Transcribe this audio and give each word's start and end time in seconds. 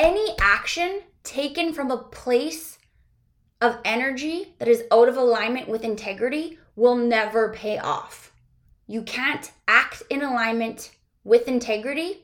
any 0.00 0.32
action 0.40 1.00
taken 1.24 1.74
from 1.74 1.90
a 1.90 1.96
place 1.96 2.78
of 3.60 3.78
energy 3.84 4.54
that 4.60 4.68
is 4.68 4.84
out 4.92 5.08
of 5.08 5.16
alignment 5.16 5.66
with 5.66 5.82
integrity 5.82 6.56
will 6.76 6.94
never 6.94 7.52
pay 7.52 7.78
off. 7.78 8.32
You 8.86 9.02
can't 9.02 9.50
act 9.66 10.04
in 10.08 10.22
alignment 10.22 10.92
with 11.24 11.48
integrity 11.48 12.22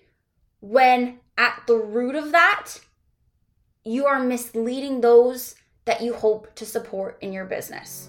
when 0.60 1.18
at 1.36 1.64
the 1.66 1.74
root 1.74 2.14
of 2.14 2.30
that, 2.30 2.74
you 3.82 4.06
are 4.06 4.20
misleading 4.20 5.00
those 5.00 5.56
that 5.84 6.00
you 6.00 6.14
hope 6.14 6.54
to 6.54 6.64
support 6.64 7.18
in 7.22 7.32
your 7.32 7.44
business. 7.44 8.08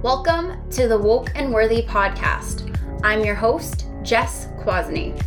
Welcome 0.00 0.70
to 0.70 0.86
the 0.86 0.96
Woke 0.96 1.32
and 1.34 1.52
Worthy 1.52 1.82
podcast. 1.82 2.72
I'm 3.02 3.24
your 3.24 3.34
host, 3.34 3.86
Jess 4.04 4.46
Kwasny, 4.60 5.20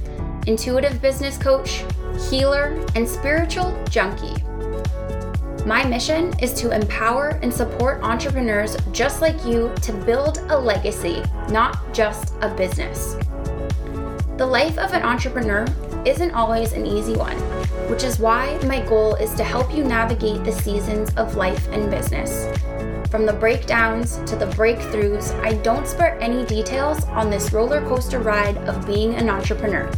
intuitive 0.47 1.01
business 1.01 1.37
coach, 1.37 1.83
healer, 2.29 2.83
and 2.95 3.07
spiritual 3.07 3.77
junkie. 3.89 4.43
My 5.65 5.83
mission 5.85 6.33
is 6.39 6.53
to 6.55 6.71
empower 6.71 7.39
and 7.43 7.53
support 7.53 8.01
entrepreneurs 8.01 8.75
just 8.91 9.21
like 9.21 9.45
you 9.45 9.71
to 9.83 9.93
build 9.93 10.39
a 10.49 10.57
legacy, 10.57 11.21
not 11.49 11.93
just 11.93 12.33
a 12.41 12.49
business. 12.55 13.15
The 14.37 14.47
life 14.47 14.79
of 14.79 14.93
an 14.93 15.03
entrepreneur 15.03 15.67
isn't 16.03 16.31
always 16.31 16.73
an 16.73 16.87
easy 16.87 17.15
one, 17.15 17.37
which 17.91 18.03
is 18.03 18.19
why 18.19 18.57
my 18.65 18.81
goal 18.81 19.13
is 19.15 19.35
to 19.35 19.43
help 19.43 19.71
you 19.71 19.83
navigate 19.83 20.43
the 20.43 20.51
seasons 20.51 21.13
of 21.13 21.35
life 21.35 21.67
and 21.71 21.91
business. 21.91 22.47
From 23.11 23.25
the 23.25 23.33
breakdowns 23.33 24.21
to 24.25 24.37
the 24.37 24.45
breakthroughs, 24.45 25.37
I 25.43 25.55
don't 25.55 25.85
spare 25.85 26.17
any 26.21 26.45
details 26.45 27.03
on 27.09 27.29
this 27.29 27.51
roller 27.51 27.85
coaster 27.85 28.19
ride 28.19 28.57
of 28.59 28.87
being 28.87 29.15
an 29.15 29.29
entrepreneur. 29.29 29.91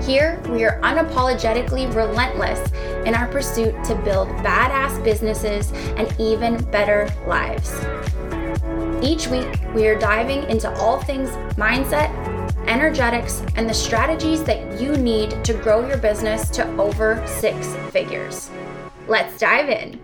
Here, 0.00 0.40
we 0.48 0.64
are 0.64 0.80
unapologetically 0.82 1.92
relentless 1.92 2.60
in 3.04 3.16
our 3.16 3.26
pursuit 3.26 3.74
to 3.86 3.96
build 4.04 4.28
badass 4.28 5.02
businesses 5.02 5.72
and 5.96 6.14
even 6.20 6.62
better 6.66 7.12
lives. 7.26 7.74
Each 9.04 9.26
week, 9.26 9.48
we 9.74 9.88
are 9.88 9.98
diving 9.98 10.44
into 10.48 10.72
all 10.76 11.02
things 11.02 11.30
mindset, 11.56 12.08
energetics, 12.68 13.42
and 13.56 13.68
the 13.68 13.74
strategies 13.74 14.44
that 14.44 14.80
you 14.80 14.96
need 14.96 15.44
to 15.44 15.54
grow 15.54 15.84
your 15.88 15.98
business 15.98 16.50
to 16.50 16.68
over 16.76 17.20
six 17.26 17.74
figures. 17.90 18.48
Let's 19.08 19.36
dive 19.40 19.68
in. 19.68 20.00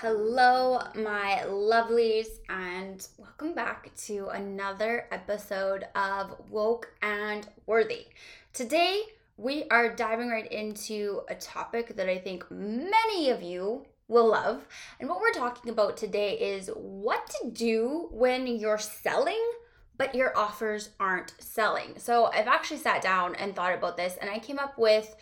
Hello, 0.00 0.78
my 0.94 1.42
lovelies, 1.44 2.38
and 2.48 3.04
welcome 3.16 3.52
back 3.52 3.92
to 4.06 4.28
another 4.28 5.08
episode 5.10 5.88
of 5.96 6.36
Woke 6.50 6.92
and 7.02 7.48
Worthy. 7.66 8.06
Today, 8.52 9.02
we 9.36 9.64
are 9.72 9.92
diving 9.92 10.28
right 10.28 10.46
into 10.52 11.22
a 11.28 11.34
topic 11.34 11.96
that 11.96 12.08
I 12.08 12.16
think 12.16 12.48
many 12.48 13.30
of 13.30 13.42
you 13.42 13.86
will 14.06 14.28
love. 14.28 14.68
And 15.00 15.08
what 15.08 15.20
we're 15.20 15.32
talking 15.32 15.72
about 15.72 15.96
today 15.96 16.38
is 16.38 16.70
what 16.76 17.26
to 17.42 17.50
do 17.50 18.06
when 18.12 18.46
you're 18.46 18.78
selling 18.78 19.50
but 19.96 20.14
your 20.14 20.38
offers 20.38 20.90
aren't 21.00 21.34
selling. 21.40 21.94
So, 21.96 22.26
I've 22.26 22.46
actually 22.46 22.78
sat 22.78 23.02
down 23.02 23.34
and 23.34 23.56
thought 23.56 23.74
about 23.74 23.96
this 23.96 24.16
and 24.20 24.30
I 24.30 24.38
came 24.38 24.60
up 24.60 24.78
with 24.78 25.16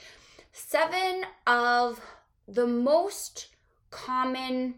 seven 0.53 1.23
of 1.47 1.99
the 2.47 2.67
most 2.67 3.56
common 3.91 4.75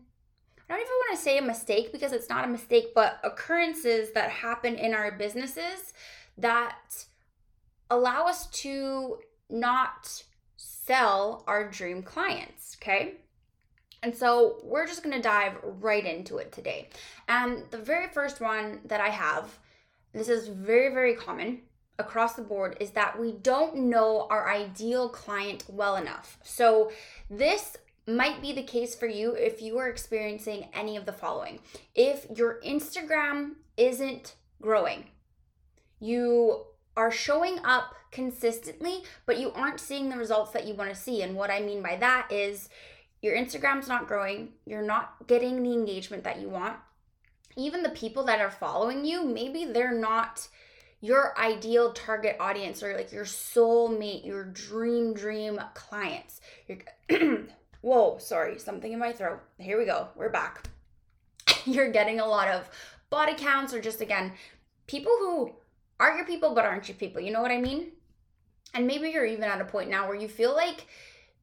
I 0.68 0.74
don't 0.74 0.82
even 0.82 0.90
want 0.90 1.16
to 1.16 1.22
say 1.22 1.38
a 1.38 1.42
mistake 1.42 1.92
because 1.92 2.12
it's 2.12 2.28
not 2.28 2.44
a 2.44 2.48
mistake, 2.48 2.92
but 2.94 3.20
occurrences 3.24 4.12
that 4.12 4.28
happen 4.28 4.74
in 4.74 4.92
our 4.92 5.10
businesses 5.12 5.94
that 6.36 7.06
allow 7.90 8.26
us 8.26 8.48
to 8.48 9.18
not 9.48 10.24
sell 10.56 11.42
our 11.46 11.70
dream 11.70 12.02
clients, 12.02 12.76
okay? 12.80 13.14
And 14.02 14.14
so 14.14 14.60
we're 14.62 14.86
just 14.86 15.02
gonna 15.02 15.22
dive 15.22 15.56
right 15.62 16.04
into 16.04 16.36
it 16.36 16.52
today. 16.52 16.90
And 17.28 17.64
the 17.70 17.78
very 17.78 18.08
first 18.08 18.40
one 18.40 18.80
that 18.84 19.00
I 19.00 19.08
have, 19.08 19.58
this 20.12 20.28
is 20.28 20.48
very, 20.48 20.92
very 20.92 21.14
common 21.14 21.62
across 21.98 22.34
the 22.34 22.42
board, 22.42 22.76
is 22.78 22.90
that 22.90 23.18
we 23.18 23.32
don't 23.32 23.74
know 23.74 24.26
our 24.30 24.48
ideal 24.48 25.08
client 25.08 25.64
well 25.68 25.96
enough. 25.96 26.38
So 26.42 26.92
this 27.30 27.76
might 28.08 28.40
be 28.40 28.52
the 28.52 28.62
case 28.62 28.94
for 28.94 29.06
you 29.06 29.34
if 29.34 29.60
you 29.60 29.78
are 29.78 29.88
experiencing 29.88 30.68
any 30.72 30.96
of 30.96 31.06
the 31.06 31.12
following. 31.12 31.60
If 31.94 32.26
your 32.34 32.60
Instagram 32.64 33.56
isn't 33.76 34.34
growing, 34.62 35.06
you 36.00 36.64
are 36.96 37.10
showing 37.10 37.58
up 37.64 37.94
consistently, 38.10 39.02
but 39.26 39.38
you 39.38 39.52
aren't 39.52 39.80
seeing 39.80 40.08
the 40.08 40.16
results 40.16 40.52
that 40.52 40.66
you 40.66 40.74
want 40.74 40.90
to 40.90 40.96
see. 40.96 41.22
And 41.22 41.36
what 41.36 41.50
I 41.50 41.60
mean 41.60 41.82
by 41.82 41.96
that 41.96 42.32
is 42.32 42.68
your 43.20 43.36
Instagram's 43.36 43.88
not 43.88 44.08
growing, 44.08 44.50
you're 44.64 44.82
not 44.82 45.26
getting 45.26 45.62
the 45.62 45.72
engagement 45.72 46.24
that 46.24 46.40
you 46.40 46.48
want. 46.48 46.76
Even 47.56 47.82
the 47.82 47.90
people 47.90 48.24
that 48.24 48.40
are 48.40 48.50
following 48.50 49.04
you, 49.04 49.24
maybe 49.24 49.64
they're 49.64 49.92
not 49.92 50.48
your 51.00 51.38
ideal 51.38 51.92
target 51.92 52.36
audience 52.40 52.82
or 52.82 52.96
like 52.96 53.12
your 53.12 53.24
soulmate, 53.24 54.24
your 54.24 54.44
dream, 54.44 55.14
dream 55.14 55.60
clients. 55.74 56.40
Whoa, 57.80 58.18
sorry, 58.18 58.58
something 58.58 58.92
in 58.92 58.98
my 58.98 59.12
throat. 59.12 59.40
Here 59.58 59.78
we 59.78 59.84
go. 59.84 60.08
We're 60.16 60.30
back. 60.30 60.68
You're 61.64 61.92
getting 61.92 62.18
a 62.18 62.26
lot 62.26 62.48
of 62.48 62.68
body 63.08 63.34
counts 63.34 63.72
or 63.72 63.80
just 63.80 64.00
again, 64.00 64.32
people 64.86 65.12
who 65.18 65.52
are 66.00 66.16
your 66.16 66.26
people 66.26 66.54
but 66.54 66.64
aren't 66.64 66.88
your 66.88 66.96
people. 66.96 67.20
You 67.20 67.32
know 67.32 67.42
what 67.42 67.52
I 67.52 67.60
mean? 67.60 67.92
And 68.74 68.86
maybe 68.86 69.08
you're 69.08 69.24
even 69.24 69.44
at 69.44 69.60
a 69.60 69.64
point 69.64 69.88
now 69.88 70.06
where 70.06 70.16
you 70.16 70.28
feel 70.28 70.54
like 70.54 70.86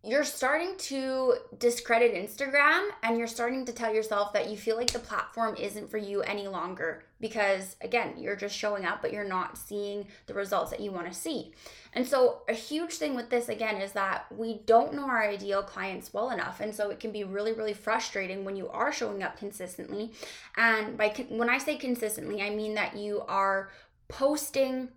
you're 0.05 0.23
starting 0.23 0.77
to 0.77 1.33
discredit 1.57 2.13
Instagram 2.13 2.89
and 3.01 3.17
you're 3.17 3.27
starting 3.27 3.65
to 3.65 3.73
tell 3.73 3.93
yourself 3.93 4.33
that 4.33 4.49
you 4.49 4.55
feel 4.55 4.75
like 4.75 4.91
the 4.91 4.99
platform 4.99 5.55
isn't 5.55 5.89
for 5.89 5.97
you 5.97 6.21
any 6.21 6.47
longer 6.47 7.03
because, 7.19 7.75
again, 7.81 8.13
you're 8.17 8.35
just 8.35 8.55
showing 8.55 8.85
up, 8.85 9.01
but 9.01 9.11
you're 9.11 9.27
not 9.27 9.57
seeing 9.57 10.05
the 10.27 10.33
results 10.33 10.69
that 10.69 10.79
you 10.79 10.91
want 10.91 11.07
to 11.07 11.13
see. 11.13 11.53
And 11.93 12.05
so, 12.05 12.43
a 12.47 12.53
huge 12.53 12.93
thing 12.93 13.15
with 13.15 13.29
this, 13.29 13.49
again, 13.49 13.81
is 13.81 13.93
that 13.93 14.25
we 14.31 14.61
don't 14.65 14.93
know 14.93 15.07
our 15.07 15.23
ideal 15.23 15.63
clients 15.63 16.13
well 16.13 16.29
enough. 16.29 16.59
And 16.59 16.75
so, 16.75 16.91
it 16.91 16.99
can 16.99 17.11
be 17.11 17.23
really, 17.23 17.53
really 17.53 17.73
frustrating 17.73 18.45
when 18.45 18.55
you 18.55 18.69
are 18.69 18.91
showing 18.91 19.23
up 19.23 19.37
consistently. 19.37 20.11
And 20.55 20.97
by 20.97 21.09
when 21.29 21.49
I 21.49 21.57
say 21.57 21.77
consistently, 21.77 22.43
I 22.43 22.51
mean 22.51 22.75
that 22.75 22.95
you 22.95 23.21
are 23.27 23.69
posting 24.07 24.89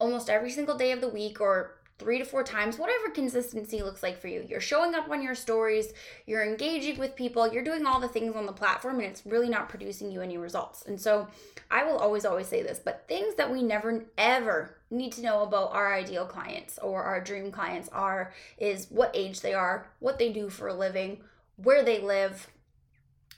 almost 0.00 0.30
every 0.30 0.50
single 0.50 0.76
day 0.76 0.92
of 0.92 1.00
the 1.00 1.08
week 1.08 1.40
or 1.40 1.77
three 1.98 2.18
to 2.18 2.24
four 2.24 2.44
times, 2.44 2.78
whatever 2.78 3.10
consistency 3.10 3.82
looks 3.82 4.02
like 4.02 4.20
for 4.20 4.28
you. 4.28 4.44
You're 4.48 4.60
showing 4.60 4.94
up 4.94 5.10
on 5.10 5.22
your 5.22 5.34
stories, 5.34 5.92
you're 6.26 6.44
engaging 6.44 6.98
with 6.98 7.16
people, 7.16 7.52
you're 7.52 7.64
doing 7.64 7.86
all 7.86 7.98
the 7.98 8.08
things 8.08 8.36
on 8.36 8.46
the 8.46 8.52
platform, 8.52 8.96
and 8.96 9.04
it's 9.04 9.26
really 9.26 9.48
not 9.48 9.68
producing 9.68 10.12
you 10.12 10.20
any 10.20 10.38
results. 10.38 10.84
And 10.86 11.00
so 11.00 11.26
I 11.70 11.84
will 11.84 11.98
always, 11.98 12.24
always 12.24 12.46
say 12.46 12.62
this, 12.62 12.78
but 12.78 13.04
things 13.08 13.34
that 13.34 13.50
we 13.50 13.62
never, 13.62 14.04
ever 14.16 14.76
need 14.90 15.12
to 15.12 15.22
know 15.22 15.42
about 15.42 15.72
our 15.72 15.92
ideal 15.92 16.24
clients 16.24 16.78
or 16.78 17.02
our 17.02 17.20
dream 17.20 17.50
clients 17.50 17.88
are 17.90 18.32
is 18.58 18.86
what 18.90 19.10
age 19.14 19.40
they 19.40 19.54
are, 19.54 19.90
what 19.98 20.18
they 20.18 20.32
do 20.32 20.48
for 20.48 20.68
a 20.68 20.74
living, 20.74 21.18
where 21.56 21.82
they 21.82 22.00
live, 22.00 22.48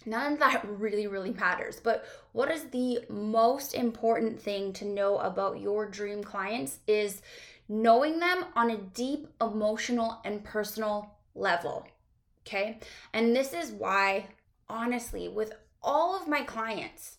None 0.06 0.32
of 0.32 0.38
that 0.38 0.64
really, 0.78 1.06
really 1.06 1.32
matters. 1.32 1.80
But 1.82 2.06
what 2.32 2.50
is 2.50 2.64
the 2.64 3.00
most 3.08 3.74
important 3.74 4.40
thing 4.40 4.72
to 4.74 4.84
know 4.84 5.18
about 5.18 5.60
your 5.60 5.86
dream 5.86 6.24
clients 6.24 6.78
is 6.86 7.22
knowing 7.70 8.18
them 8.18 8.44
on 8.56 8.68
a 8.68 8.76
deep 8.76 9.28
emotional 9.40 10.20
and 10.24 10.42
personal 10.42 11.14
level. 11.36 11.86
Okay. 12.44 12.80
And 13.14 13.34
this 13.34 13.52
is 13.52 13.70
why, 13.70 14.26
honestly, 14.68 15.28
with 15.28 15.52
all 15.80 16.20
of 16.20 16.26
my 16.26 16.42
clients, 16.42 17.18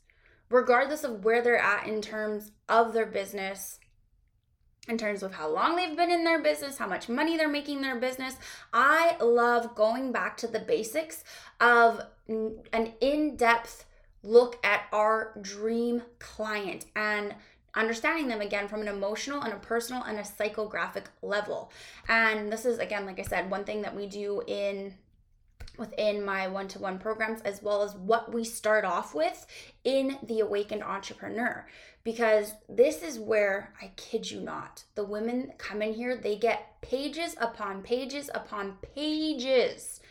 regardless 0.49 1.05
of 1.05 1.23
where 1.23 1.41
they're 1.41 1.57
at 1.57 1.87
in 1.87 2.01
terms 2.01 2.51
of 2.67 2.91
their 2.91 3.05
business, 3.05 3.79
in 4.89 4.97
terms 4.97 5.23
of 5.23 5.35
how 5.35 5.47
long 5.47 5.77
they've 5.77 5.95
been 5.95 6.11
in 6.11 6.25
their 6.25 6.41
business, 6.41 6.77
how 6.77 6.87
much 6.87 7.07
money 7.07 7.37
they're 7.37 7.47
making 7.47 7.77
in 7.77 7.83
their 7.83 7.99
business. 7.99 8.35
I 8.73 9.15
love 9.21 9.73
going 9.73 10.11
back 10.11 10.35
to 10.37 10.47
the 10.47 10.59
basics 10.59 11.23
of 11.61 12.01
an 12.27 12.93
in 12.99 13.37
depth 13.37 13.85
look 14.23 14.63
at 14.65 14.83
our 14.91 15.33
dream 15.41 16.03
client 16.19 16.85
and 16.95 17.35
understanding 17.75 18.27
them 18.27 18.41
again 18.41 18.67
from 18.67 18.81
an 18.81 18.87
emotional 18.87 19.41
and 19.41 19.53
a 19.53 19.57
personal 19.57 20.03
and 20.03 20.17
a 20.17 20.23
psychographic 20.23 21.05
level. 21.21 21.71
And 22.07 22.51
this 22.51 22.65
is 22.65 22.79
again 22.79 23.05
like 23.05 23.19
I 23.19 23.23
said 23.23 23.49
one 23.49 23.63
thing 23.63 23.81
that 23.81 23.95
we 23.95 24.07
do 24.07 24.41
in 24.47 24.95
within 25.77 26.23
my 26.23 26.47
one-to-one 26.47 26.99
programs 26.99 27.41
as 27.41 27.63
well 27.63 27.81
as 27.81 27.95
what 27.95 28.33
we 28.33 28.43
start 28.43 28.83
off 28.83 29.15
with 29.15 29.45
in 29.83 30.17
the 30.23 30.41
awakened 30.41 30.83
entrepreneur 30.83 31.65
because 32.03 32.53
this 32.67 33.01
is 33.01 33.17
where 33.17 33.73
I 33.81 33.91
kid 33.95 34.29
you 34.29 34.41
not 34.41 34.83
the 34.95 35.05
women 35.05 35.53
come 35.57 35.81
in 35.81 35.93
here 35.93 36.15
they 36.17 36.35
get 36.35 36.81
pages 36.81 37.35
upon 37.39 37.83
pages 37.83 38.29
upon 38.33 38.77
pages 38.95 40.01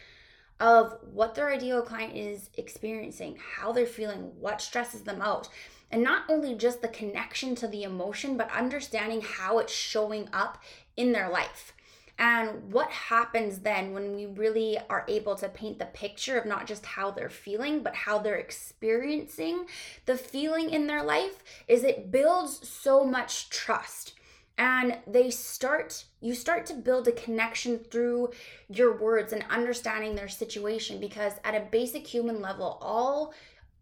of 0.60 0.98
what 1.12 1.34
their 1.34 1.50
ideal 1.50 1.80
client 1.80 2.14
is 2.14 2.50
experiencing, 2.58 3.38
how 3.56 3.72
they're 3.72 3.86
feeling, 3.86 4.30
what 4.38 4.60
stresses 4.60 5.02
them 5.02 5.22
out. 5.22 5.48
And 5.90 6.02
not 6.02 6.24
only 6.28 6.54
just 6.54 6.82
the 6.82 6.88
connection 6.88 7.54
to 7.56 7.66
the 7.66 7.82
emotion, 7.82 8.36
but 8.36 8.50
understanding 8.52 9.22
how 9.22 9.58
it's 9.58 9.72
showing 9.72 10.28
up 10.32 10.62
in 10.96 11.12
their 11.12 11.28
life. 11.28 11.74
And 12.20 12.70
what 12.70 12.90
happens 12.90 13.60
then 13.60 13.94
when 13.94 14.14
we 14.14 14.26
really 14.26 14.78
are 14.90 15.06
able 15.08 15.36
to 15.36 15.48
paint 15.48 15.78
the 15.78 15.86
picture 15.86 16.38
of 16.38 16.44
not 16.44 16.66
just 16.66 16.84
how 16.84 17.10
they're 17.10 17.30
feeling, 17.30 17.82
but 17.82 17.94
how 17.94 18.18
they're 18.18 18.36
experiencing 18.36 19.64
the 20.04 20.18
feeling 20.18 20.68
in 20.68 20.86
their 20.86 21.02
life 21.02 21.42
is 21.66 21.82
it 21.82 22.12
builds 22.12 22.68
so 22.68 23.04
much 23.04 23.48
trust 23.48 24.12
and 24.58 24.98
they 25.06 25.30
start 25.30 26.04
you 26.20 26.34
start 26.34 26.66
to 26.66 26.74
build 26.74 27.08
a 27.08 27.12
connection 27.12 27.78
through 27.78 28.30
your 28.68 29.00
words 29.00 29.32
and 29.32 29.42
understanding 29.48 30.14
their 30.14 30.28
situation 30.28 31.00
because 31.00 31.32
at 31.44 31.54
a 31.54 31.66
basic 31.70 32.06
human 32.06 32.42
level 32.42 32.78
all 32.82 33.32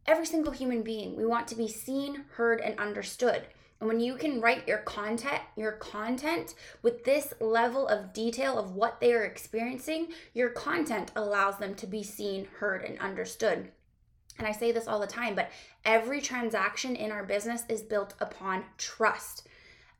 every 0.08 0.26
single 0.26 0.52
human 0.52 0.82
being 0.82 1.14
we 1.16 1.24
want 1.24 1.46
to 1.46 1.54
be 1.54 1.68
seen 1.68 2.24
heard 2.32 2.60
and 2.60 2.78
understood 2.80 3.46
and 3.80 3.86
when 3.86 4.00
you 4.00 4.16
can 4.16 4.40
write 4.40 4.66
your 4.66 4.78
content 4.78 5.42
your 5.54 5.72
content 5.72 6.54
with 6.82 7.04
this 7.04 7.34
level 7.40 7.86
of 7.86 8.12
detail 8.12 8.58
of 8.58 8.72
what 8.72 8.98
they 9.00 9.12
are 9.12 9.24
experiencing 9.24 10.08
your 10.34 10.48
content 10.48 11.12
allows 11.14 11.58
them 11.58 11.74
to 11.74 11.86
be 11.86 12.02
seen 12.02 12.48
heard 12.58 12.82
and 12.82 12.98
understood 12.98 13.70
and 14.38 14.46
I 14.46 14.52
say 14.52 14.70
this 14.70 14.86
all 14.86 15.00
the 15.00 15.06
time, 15.06 15.34
but 15.34 15.50
every 15.84 16.20
transaction 16.20 16.94
in 16.94 17.10
our 17.10 17.24
business 17.24 17.64
is 17.68 17.82
built 17.82 18.14
upon 18.20 18.64
trust. 18.76 19.48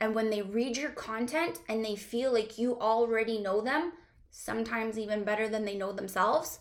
And 0.01 0.15
when 0.15 0.31
they 0.31 0.43
read 0.43 0.77
your 0.77 0.91
content 0.91 1.59
and 1.69 1.85
they 1.85 1.97
feel 1.97 2.33
like 2.33 2.57
you 2.57 2.79
already 2.79 3.41
know 3.41 3.61
them, 3.61 3.95
sometimes 4.31 4.97
even 4.97 5.25
better 5.25 5.49
than 5.49 5.65
they 5.65 5.77
know 5.77 5.93
themselves, 5.93 6.61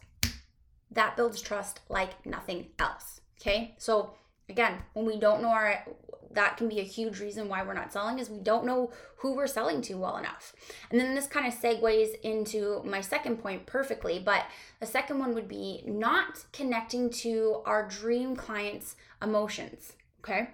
that 0.89 1.15
builds 1.15 1.39
trust 1.39 1.81
like 1.87 2.25
nothing 2.25 2.69
else. 2.79 3.21
Okay. 3.41 3.75
So, 3.77 4.13
again, 4.49 4.79
when 4.93 5.05
we 5.05 5.19
don't 5.19 5.41
know 5.41 5.49
our, 5.49 5.85
that 6.31 6.57
can 6.57 6.67
be 6.69 6.79
a 6.79 6.83
huge 6.83 7.19
reason 7.19 7.49
why 7.49 7.63
we're 7.63 7.73
not 7.73 7.93
selling 7.93 8.19
is 8.19 8.29
we 8.29 8.39
don't 8.39 8.65
know 8.65 8.91
who 9.17 9.35
we're 9.35 9.47
selling 9.47 9.81
to 9.83 9.95
well 9.95 10.17
enough. 10.17 10.53
And 10.91 10.99
then 10.99 11.15
this 11.15 11.27
kind 11.27 11.47
of 11.47 11.53
segues 11.53 12.19
into 12.21 12.81
my 12.83 13.01
second 13.01 13.37
point 13.37 13.65
perfectly, 13.65 14.19
but 14.19 14.45
the 14.79 14.85
second 14.85 15.19
one 15.19 15.33
would 15.33 15.47
be 15.47 15.83
not 15.85 16.45
connecting 16.53 17.09
to 17.11 17.61
our 17.65 17.87
dream 17.87 18.35
clients' 18.35 18.95
emotions. 19.21 19.93
Okay 20.19 20.49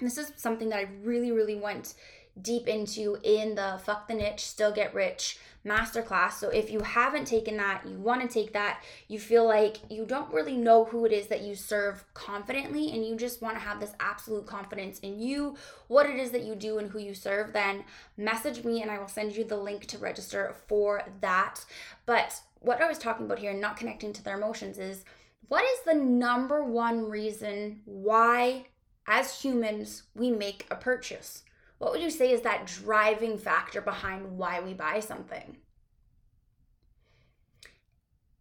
this 0.00 0.18
is 0.18 0.32
something 0.36 0.68
that 0.68 0.78
I 0.78 0.88
really, 1.02 1.32
really 1.32 1.56
went 1.56 1.94
deep 2.42 2.68
into 2.68 3.18
in 3.22 3.54
the 3.54 3.80
Fuck 3.84 4.08
the 4.08 4.14
Niche, 4.14 4.44
Still 4.44 4.72
Get 4.72 4.94
Rich 4.94 5.38
masterclass. 5.66 6.32
So 6.32 6.48
if 6.48 6.70
you 6.70 6.80
haven't 6.80 7.26
taken 7.26 7.56
that, 7.58 7.82
you 7.86 7.98
want 7.98 8.22
to 8.22 8.28
take 8.28 8.52
that, 8.52 8.82
you 9.08 9.18
feel 9.18 9.44
like 9.46 9.78
you 9.90 10.06
don't 10.06 10.32
really 10.32 10.56
know 10.56 10.84
who 10.84 11.04
it 11.04 11.12
is 11.12 11.26
that 11.26 11.42
you 11.42 11.54
serve 11.54 12.04
confidently 12.14 12.92
and 12.92 13.04
you 13.04 13.16
just 13.16 13.42
want 13.42 13.56
to 13.56 13.60
have 13.60 13.80
this 13.80 13.92
absolute 14.00 14.46
confidence 14.46 14.98
in 15.00 15.18
you, 15.18 15.56
what 15.88 16.08
it 16.08 16.16
is 16.16 16.30
that 16.30 16.44
you 16.44 16.54
do 16.54 16.78
and 16.78 16.90
who 16.90 16.98
you 16.98 17.14
serve, 17.14 17.52
then 17.52 17.84
message 18.16 18.64
me 18.64 18.82
and 18.82 18.90
I 18.90 18.98
will 18.98 19.08
send 19.08 19.36
you 19.36 19.44
the 19.44 19.56
link 19.56 19.86
to 19.86 19.98
register 19.98 20.54
for 20.68 21.02
that. 21.20 21.64
But 22.06 22.40
what 22.60 22.80
I 22.80 22.88
was 22.88 22.98
talking 22.98 23.26
about 23.26 23.38
here, 23.38 23.50
and 23.50 23.60
not 23.60 23.76
connecting 23.76 24.12
to 24.14 24.24
their 24.24 24.36
emotions, 24.36 24.78
is 24.78 25.04
what 25.48 25.64
is 25.64 25.80
the 25.84 25.94
number 25.94 26.64
one 26.64 27.08
reason 27.08 27.80
why 27.84 28.66
as 29.08 29.40
humans, 29.40 30.02
we 30.14 30.30
make 30.30 30.66
a 30.70 30.76
purchase. 30.76 31.42
What 31.78 31.92
would 31.92 32.02
you 32.02 32.10
say 32.10 32.32
is 32.32 32.42
that 32.42 32.66
driving 32.66 33.38
factor 33.38 33.80
behind 33.80 34.36
why 34.36 34.60
we 34.60 34.74
buy 34.74 35.00
something? 35.00 35.58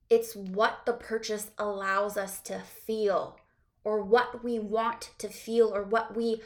It's 0.10 0.36
what 0.36 0.86
the 0.86 0.94
purchase 0.94 1.52
allows 1.58 2.18
us 2.18 2.40
to 2.42 2.60
feel, 2.60 3.40
or 3.84 4.02
what 4.02 4.44
we 4.44 4.58
want 4.58 5.12
to 5.20 5.28
feel, 5.28 5.74
or 5.74 5.84
what 5.84 6.16
we 6.16 6.42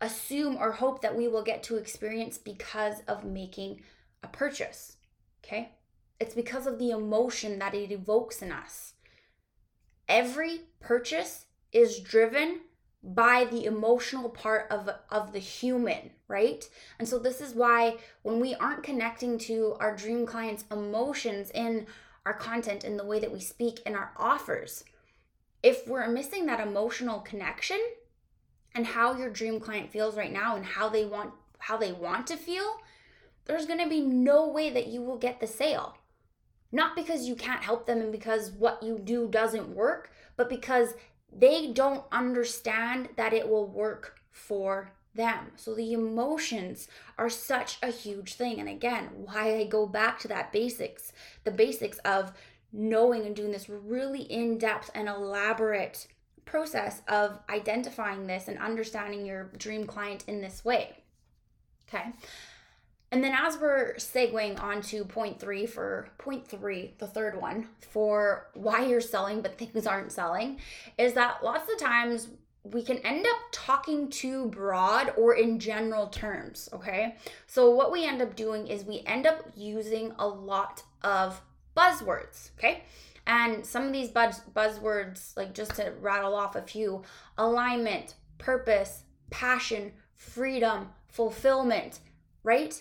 assume 0.00 0.56
or 0.56 0.72
hope 0.72 1.00
that 1.00 1.16
we 1.16 1.28
will 1.28 1.44
get 1.44 1.62
to 1.62 1.76
experience 1.76 2.36
because 2.36 3.02
of 3.06 3.24
making 3.24 3.80
a 4.22 4.28
purchase. 4.28 4.96
Okay? 5.44 5.70
It's 6.18 6.34
because 6.34 6.66
of 6.66 6.78
the 6.78 6.90
emotion 6.90 7.58
that 7.60 7.74
it 7.74 7.92
evokes 7.92 8.42
in 8.42 8.50
us. 8.50 8.94
Every 10.08 10.62
purchase 10.80 11.46
is 11.72 12.00
driven 12.00 12.60
by 13.02 13.44
the 13.50 13.64
emotional 13.64 14.28
part 14.28 14.66
of 14.70 14.88
of 15.10 15.32
the 15.32 15.38
human 15.38 16.10
right? 16.32 16.66
And 16.98 17.06
so 17.06 17.18
this 17.18 17.42
is 17.42 17.54
why 17.54 17.96
when 18.22 18.40
we 18.40 18.54
aren't 18.54 18.82
connecting 18.82 19.36
to 19.40 19.76
our 19.80 19.94
dream 19.94 20.24
clients 20.24 20.64
emotions 20.72 21.50
in 21.50 21.86
our 22.24 22.32
content 22.32 22.84
in 22.84 22.96
the 22.96 23.04
way 23.04 23.20
that 23.20 23.30
we 23.30 23.38
speak 23.38 23.80
in 23.84 23.94
our 23.94 24.12
offers 24.16 24.84
if 25.62 25.86
we're 25.86 26.08
missing 26.08 26.46
that 26.46 26.58
emotional 26.58 27.20
connection 27.20 27.78
and 28.74 28.86
how 28.86 29.14
your 29.14 29.28
dream 29.28 29.60
client 29.60 29.90
feels 29.90 30.16
right 30.16 30.32
now 30.32 30.56
and 30.56 30.64
how 30.64 30.88
they 30.88 31.04
want 31.04 31.32
how 31.58 31.76
they 31.76 31.92
want 31.92 32.26
to 32.26 32.36
feel 32.36 32.80
there's 33.44 33.66
going 33.66 33.80
to 33.80 33.88
be 33.88 34.00
no 34.00 34.48
way 34.48 34.70
that 34.70 34.86
you 34.86 35.02
will 35.02 35.18
get 35.18 35.40
the 35.40 35.48
sale. 35.48 35.98
Not 36.70 36.94
because 36.94 37.26
you 37.26 37.34
can't 37.34 37.64
help 37.64 37.86
them 37.86 38.00
and 38.00 38.12
because 38.12 38.52
what 38.52 38.82
you 38.82 38.98
do 38.98 39.28
doesn't 39.28 39.68
work 39.68 40.10
but 40.36 40.48
because 40.48 40.94
they 41.34 41.72
don't 41.72 42.04
understand 42.12 43.08
that 43.16 43.32
it 43.32 43.48
will 43.48 43.66
work 43.66 44.20
for 44.30 44.92
them. 45.14 45.52
So 45.56 45.74
the 45.74 45.92
emotions 45.92 46.88
are 47.18 47.30
such 47.30 47.78
a 47.82 47.88
huge 47.88 48.34
thing. 48.34 48.60
And 48.60 48.68
again, 48.68 49.10
why 49.14 49.56
I 49.56 49.64
go 49.64 49.86
back 49.86 50.18
to 50.20 50.28
that 50.28 50.52
basics, 50.52 51.12
the 51.44 51.50
basics 51.50 51.98
of 51.98 52.32
knowing 52.72 53.26
and 53.26 53.36
doing 53.36 53.52
this 53.52 53.68
really 53.68 54.22
in 54.22 54.58
depth 54.58 54.90
and 54.94 55.08
elaborate 55.08 56.06
process 56.44 57.02
of 57.08 57.38
identifying 57.48 58.26
this 58.26 58.48
and 58.48 58.58
understanding 58.58 59.26
your 59.26 59.50
dream 59.58 59.86
client 59.86 60.24
in 60.26 60.40
this 60.40 60.64
way. 60.64 60.96
Okay. 61.88 62.12
And 63.12 63.22
then 63.22 63.34
as 63.38 63.58
we're 63.58 63.94
segueing 63.96 64.58
on 64.60 64.80
to 64.82 65.04
point 65.04 65.38
three 65.38 65.66
for 65.66 66.08
point 66.16 66.48
three, 66.48 66.94
the 66.96 67.06
third 67.06 67.38
one 67.38 67.68
for 67.90 68.48
why 68.54 68.86
you're 68.86 69.02
selling 69.02 69.42
but 69.42 69.58
things 69.58 69.86
aren't 69.86 70.10
selling, 70.10 70.58
is 70.96 71.12
that 71.12 71.44
lots 71.44 71.70
of 71.70 71.78
times 71.78 72.28
we 72.64 72.82
can 72.82 72.96
end 72.98 73.26
up 73.26 73.36
talking 73.52 74.08
too 74.08 74.46
broad 74.46 75.12
or 75.18 75.34
in 75.34 75.58
general 75.58 76.06
terms, 76.06 76.70
okay? 76.72 77.16
So 77.46 77.70
what 77.70 77.92
we 77.92 78.06
end 78.06 78.22
up 78.22 78.34
doing 78.34 78.66
is 78.66 78.84
we 78.84 79.02
end 79.04 79.26
up 79.26 79.44
using 79.54 80.14
a 80.18 80.26
lot 80.26 80.82
of 81.02 81.38
buzzwords, 81.76 82.50
okay? 82.56 82.84
And 83.26 83.66
some 83.66 83.84
of 83.84 83.92
these 83.92 84.08
buzz 84.08 84.40
buzzwords, 84.54 85.36
like 85.36 85.52
just 85.52 85.74
to 85.76 85.92
rattle 86.00 86.34
off 86.34 86.56
a 86.56 86.62
few, 86.62 87.02
alignment, 87.36 88.14
purpose, 88.38 89.02
passion, 89.30 89.92
freedom, 90.14 90.88
fulfillment, 91.08 92.00
right? 92.42 92.80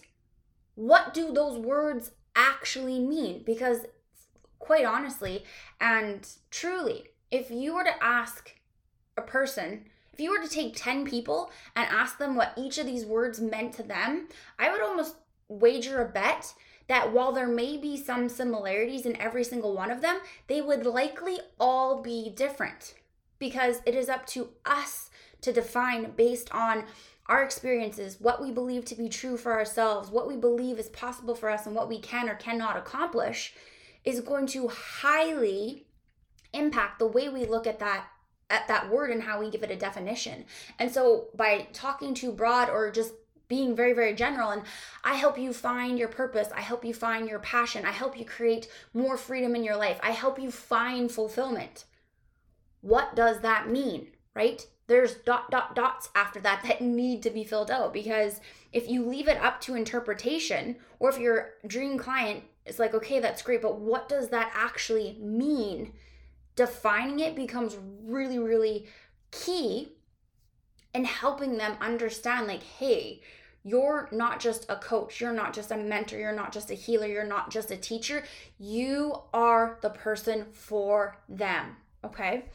What 0.75 1.13
do 1.13 1.31
those 1.31 1.57
words 1.57 2.11
actually 2.35 2.99
mean? 2.99 3.43
Because, 3.45 3.85
quite 4.59 4.85
honestly 4.85 5.43
and 5.79 6.27
truly, 6.49 7.07
if 7.29 7.49
you 7.49 7.75
were 7.75 7.83
to 7.83 8.03
ask 8.03 8.55
a 9.17 9.21
person, 9.21 9.85
if 10.13 10.19
you 10.19 10.31
were 10.31 10.45
to 10.45 10.49
take 10.49 10.75
10 10.75 11.05
people 11.05 11.51
and 11.75 11.87
ask 11.89 12.17
them 12.17 12.35
what 12.35 12.53
each 12.57 12.77
of 12.77 12.85
these 12.85 13.05
words 13.05 13.39
meant 13.39 13.73
to 13.73 13.83
them, 13.83 14.27
I 14.59 14.71
would 14.71 14.81
almost 14.81 15.15
wager 15.47 16.01
a 16.01 16.07
bet 16.07 16.53
that 16.87 17.13
while 17.13 17.31
there 17.31 17.47
may 17.47 17.77
be 17.77 17.95
some 17.95 18.27
similarities 18.27 19.05
in 19.05 19.19
every 19.21 19.43
single 19.43 19.73
one 19.73 19.91
of 19.91 20.01
them, 20.01 20.19
they 20.47 20.61
would 20.61 20.85
likely 20.85 21.37
all 21.59 22.01
be 22.01 22.29
different 22.29 22.95
because 23.39 23.81
it 23.85 23.95
is 23.95 24.09
up 24.09 24.25
to 24.27 24.49
us 24.65 25.09
to 25.41 25.53
define 25.53 26.11
based 26.11 26.53
on 26.53 26.83
our 27.31 27.41
experiences, 27.43 28.17
what 28.19 28.41
we 28.41 28.51
believe 28.51 28.83
to 28.83 28.93
be 28.93 29.07
true 29.07 29.37
for 29.37 29.53
ourselves, 29.53 30.11
what 30.11 30.27
we 30.27 30.35
believe 30.35 30.77
is 30.77 30.89
possible 30.89 31.33
for 31.33 31.49
us, 31.49 31.65
and 31.65 31.73
what 31.73 31.87
we 31.87 31.97
can 31.97 32.27
or 32.27 32.35
cannot 32.35 32.75
accomplish 32.75 33.53
is 34.03 34.19
going 34.19 34.45
to 34.45 34.67
highly 34.67 35.87
impact 36.51 36.99
the 36.99 37.07
way 37.07 37.29
we 37.29 37.45
look 37.45 37.65
at 37.65 37.79
that 37.79 38.07
at 38.49 38.67
that 38.67 38.89
word 38.91 39.11
and 39.11 39.23
how 39.23 39.39
we 39.39 39.49
give 39.49 39.63
it 39.63 39.71
a 39.71 39.77
definition. 39.77 40.43
And 40.77 40.91
so 40.91 41.29
by 41.33 41.67
talking 41.71 42.13
too 42.13 42.33
broad 42.33 42.69
or 42.69 42.91
just 42.91 43.13
being 43.47 43.77
very 43.77 43.93
very 43.93 44.13
general 44.13 44.49
and 44.49 44.63
I 45.05 45.13
help 45.15 45.37
you 45.37 45.53
find 45.53 45.97
your 45.97 46.09
purpose, 46.09 46.49
I 46.53 46.59
help 46.59 46.83
you 46.83 46.93
find 46.93 47.29
your 47.29 47.39
passion, 47.39 47.85
I 47.85 47.91
help 47.91 48.19
you 48.19 48.25
create 48.25 48.67
more 48.93 49.15
freedom 49.15 49.55
in 49.55 49.63
your 49.63 49.77
life. 49.77 50.01
I 50.03 50.11
help 50.11 50.37
you 50.37 50.51
find 50.51 51.09
fulfillment. 51.09 51.85
What 52.81 53.15
does 53.15 53.39
that 53.39 53.69
mean, 53.69 54.07
right? 54.35 54.65
there's 54.91 55.15
dot 55.15 55.49
dot 55.49 55.73
dots 55.73 56.09
after 56.15 56.41
that 56.41 56.61
that 56.63 56.81
need 56.81 57.23
to 57.23 57.29
be 57.29 57.45
filled 57.45 57.71
out 57.71 57.93
because 57.93 58.41
if 58.73 58.89
you 58.89 59.05
leave 59.05 59.29
it 59.29 59.37
up 59.37 59.61
to 59.61 59.73
interpretation 59.73 60.75
or 60.99 61.09
if 61.09 61.17
your 61.17 61.51
dream 61.65 61.97
client 61.97 62.43
is 62.65 62.77
like 62.77 62.93
okay 62.93 63.21
that's 63.21 63.41
great 63.41 63.61
but 63.61 63.79
what 63.79 64.09
does 64.09 64.27
that 64.27 64.51
actually 64.53 65.17
mean 65.21 65.93
defining 66.57 67.21
it 67.21 67.37
becomes 67.37 67.77
really 68.03 68.37
really 68.37 68.85
key 69.31 69.93
in 70.93 71.05
helping 71.05 71.55
them 71.55 71.77
understand 71.79 72.45
like 72.45 72.63
hey 72.63 73.21
you're 73.63 74.09
not 74.11 74.39
just 74.39 74.65
a 74.69 74.75
coach, 74.75 75.21
you're 75.21 75.31
not 75.31 75.53
just 75.53 75.69
a 75.69 75.77
mentor, 75.77 76.17
you're 76.17 76.31
not 76.31 76.51
just 76.51 76.71
a 76.71 76.73
healer, 76.73 77.05
you're 77.05 77.23
not 77.23 77.51
just 77.51 77.69
a 77.69 77.77
teacher. 77.77 78.23
You 78.57 79.21
are 79.35 79.77
the 79.83 79.91
person 79.91 80.47
for 80.51 81.19
them. 81.29 81.77
Okay. 82.03 82.45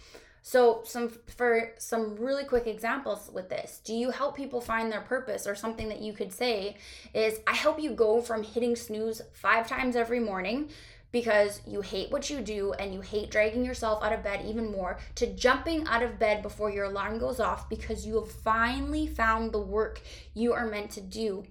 So, 0.48 0.82
some 0.84 1.08
for 1.08 1.72
some 1.76 2.14
really 2.14 2.44
quick 2.44 2.68
examples 2.68 3.30
with 3.32 3.48
this, 3.48 3.80
do 3.82 3.92
you 3.92 4.12
help 4.12 4.36
people 4.36 4.60
find 4.60 4.92
their 4.92 5.00
purpose 5.00 5.44
or 5.44 5.56
something 5.56 5.88
that 5.88 6.00
you 6.00 6.12
could 6.12 6.32
say 6.32 6.76
is 7.12 7.40
I 7.48 7.52
help 7.52 7.80
you 7.80 7.90
go 7.90 8.20
from 8.20 8.44
hitting 8.44 8.76
snooze 8.76 9.22
5 9.32 9.66
times 9.66 9.96
every 9.96 10.20
morning 10.20 10.68
because 11.10 11.62
you 11.66 11.80
hate 11.80 12.12
what 12.12 12.30
you 12.30 12.40
do 12.42 12.72
and 12.74 12.94
you 12.94 13.00
hate 13.00 13.28
dragging 13.28 13.64
yourself 13.64 14.04
out 14.04 14.12
of 14.12 14.22
bed 14.22 14.46
even 14.46 14.70
more 14.70 15.00
to 15.16 15.26
jumping 15.34 15.84
out 15.88 16.04
of 16.04 16.16
bed 16.20 16.44
before 16.44 16.70
your 16.70 16.84
alarm 16.84 17.18
goes 17.18 17.40
off 17.40 17.68
because 17.68 18.06
you 18.06 18.14
have 18.14 18.30
finally 18.30 19.08
found 19.08 19.50
the 19.50 19.58
work 19.58 20.00
you 20.32 20.52
are 20.52 20.70
meant 20.70 20.92
to 20.92 21.00
do 21.00 21.44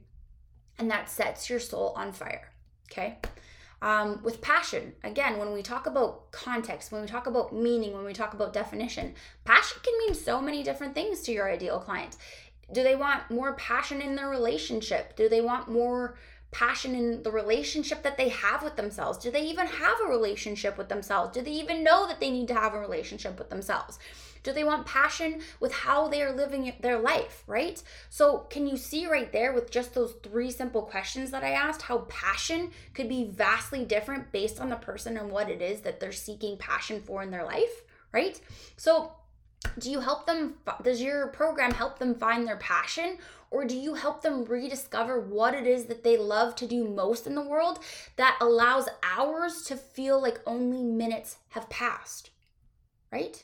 and 0.80 0.90
that 0.90 1.10
sets 1.10 1.50
your 1.50 1.60
soul 1.60 1.92
on 1.98 2.14
fire. 2.14 2.50
Okay? 2.90 3.18
Um, 3.86 4.20
with 4.24 4.42
passion, 4.42 4.94
again, 5.04 5.38
when 5.38 5.54
we 5.54 5.62
talk 5.62 5.86
about 5.86 6.32
context, 6.32 6.92
when 6.92 7.02
we 7.02 7.08
talk 7.08 7.28
about 7.28 7.54
meaning, 7.54 7.94
when 7.94 8.04
we 8.04 8.14
talk 8.14 8.34
about 8.34 8.52
definition, 8.52 9.14
passion 9.44 9.78
can 9.84 9.94
mean 10.00 10.16
so 10.16 10.42
many 10.42 10.64
different 10.64 10.96
things 10.96 11.22
to 11.22 11.32
your 11.32 11.48
ideal 11.48 11.78
client. 11.78 12.18
Do 12.74 12.82
they 12.82 12.96
want 12.96 13.30
more 13.30 13.54
passion 13.54 14.02
in 14.02 14.16
their 14.16 14.28
relationship? 14.28 15.16
Do 15.16 15.30
they 15.30 15.40
want 15.40 15.70
more 15.70 16.18
passion 16.50 16.96
in 16.96 17.22
the 17.22 17.30
relationship 17.30 18.02
that 18.02 18.18
they 18.18 18.30
have 18.30 18.64
with 18.64 18.76
themselves? 18.76 19.20
Do 19.20 19.30
they 19.30 19.44
even 19.44 19.68
have 19.68 19.98
a 20.04 20.10
relationship 20.10 20.80
with 20.80 20.90
themselves? 20.90 21.32
Do 21.32 21.44
they 21.44 21.52
even 21.52 21.84
know 21.84 22.08
that 22.08 22.20
they 22.20 22.32
need 22.32 22.48
to 22.48 22.56
have 22.56 22.74
a 22.74 22.80
relationship 22.80 23.38
with 23.38 23.52
themselves? 23.52 24.00
Do 24.46 24.54
they 24.54 24.64
want 24.64 24.86
passion 24.86 25.42
with 25.60 25.74
how 25.74 26.08
they 26.08 26.22
are 26.22 26.32
living 26.32 26.72
their 26.80 27.00
life, 27.00 27.44
right? 27.48 27.82
So, 28.12 28.46
can 28.52 28.68
you 28.68 28.78
see 28.78 29.08
right 29.08 29.32
there 29.32 29.52
with 29.54 29.72
just 29.72 29.96
those 29.96 30.14
three 30.22 30.52
simple 30.52 30.84
questions 30.84 31.32
that 31.32 31.44
I 31.44 31.50
asked 31.50 31.82
how 31.82 32.06
passion 32.10 32.70
could 32.94 33.10
be 33.10 33.26
vastly 33.26 33.84
different 33.84 34.32
based 34.32 34.62
on 34.62 34.70
the 34.70 34.76
person 34.76 35.18
and 35.18 35.32
what 35.32 35.50
it 35.50 35.64
is 35.64 35.82
that 35.82 36.00
they're 36.00 36.12
seeking 36.12 36.58
passion 36.58 37.02
for 37.02 37.24
in 37.24 37.32
their 37.32 37.44
life, 37.44 37.82
right? 38.14 38.40
So, 38.78 39.14
do 39.80 39.90
you 39.90 40.00
help 40.00 40.28
them 40.28 40.54
does 40.84 41.02
your 41.02 41.26
program 41.28 41.72
help 41.72 41.98
them 41.98 42.14
find 42.14 42.48
their 42.48 42.58
passion 42.58 43.18
or 43.50 43.66
do 43.66 43.76
you 43.76 43.96
help 43.96 44.22
them 44.22 44.46
rediscover 44.46 45.20
what 45.20 45.56
it 45.56 45.66
is 45.66 45.86
that 45.86 46.04
they 46.04 46.18
love 46.18 46.56
to 46.56 46.68
do 46.68 46.88
most 46.88 47.26
in 47.26 47.34
the 47.34 47.42
world 47.42 47.80
that 48.16 48.38
allows 48.40 48.88
hours 49.02 49.64
to 49.64 49.76
feel 49.76 50.22
like 50.22 50.40
only 50.46 50.84
minutes 50.84 51.38
have 51.50 51.68
passed 51.68 52.30
right 53.12 53.44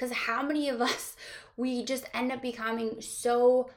because 0.00 0.16
how 0.16 0.42
many 0.42 0.68
of 0.70 0.80
us, 0.80 1.14
we 1.56 1.84
just 1.84 2.08
end 2.14 2.32
up 2.32 2.40
becoming 2.40 3.00
so 3.00 3.68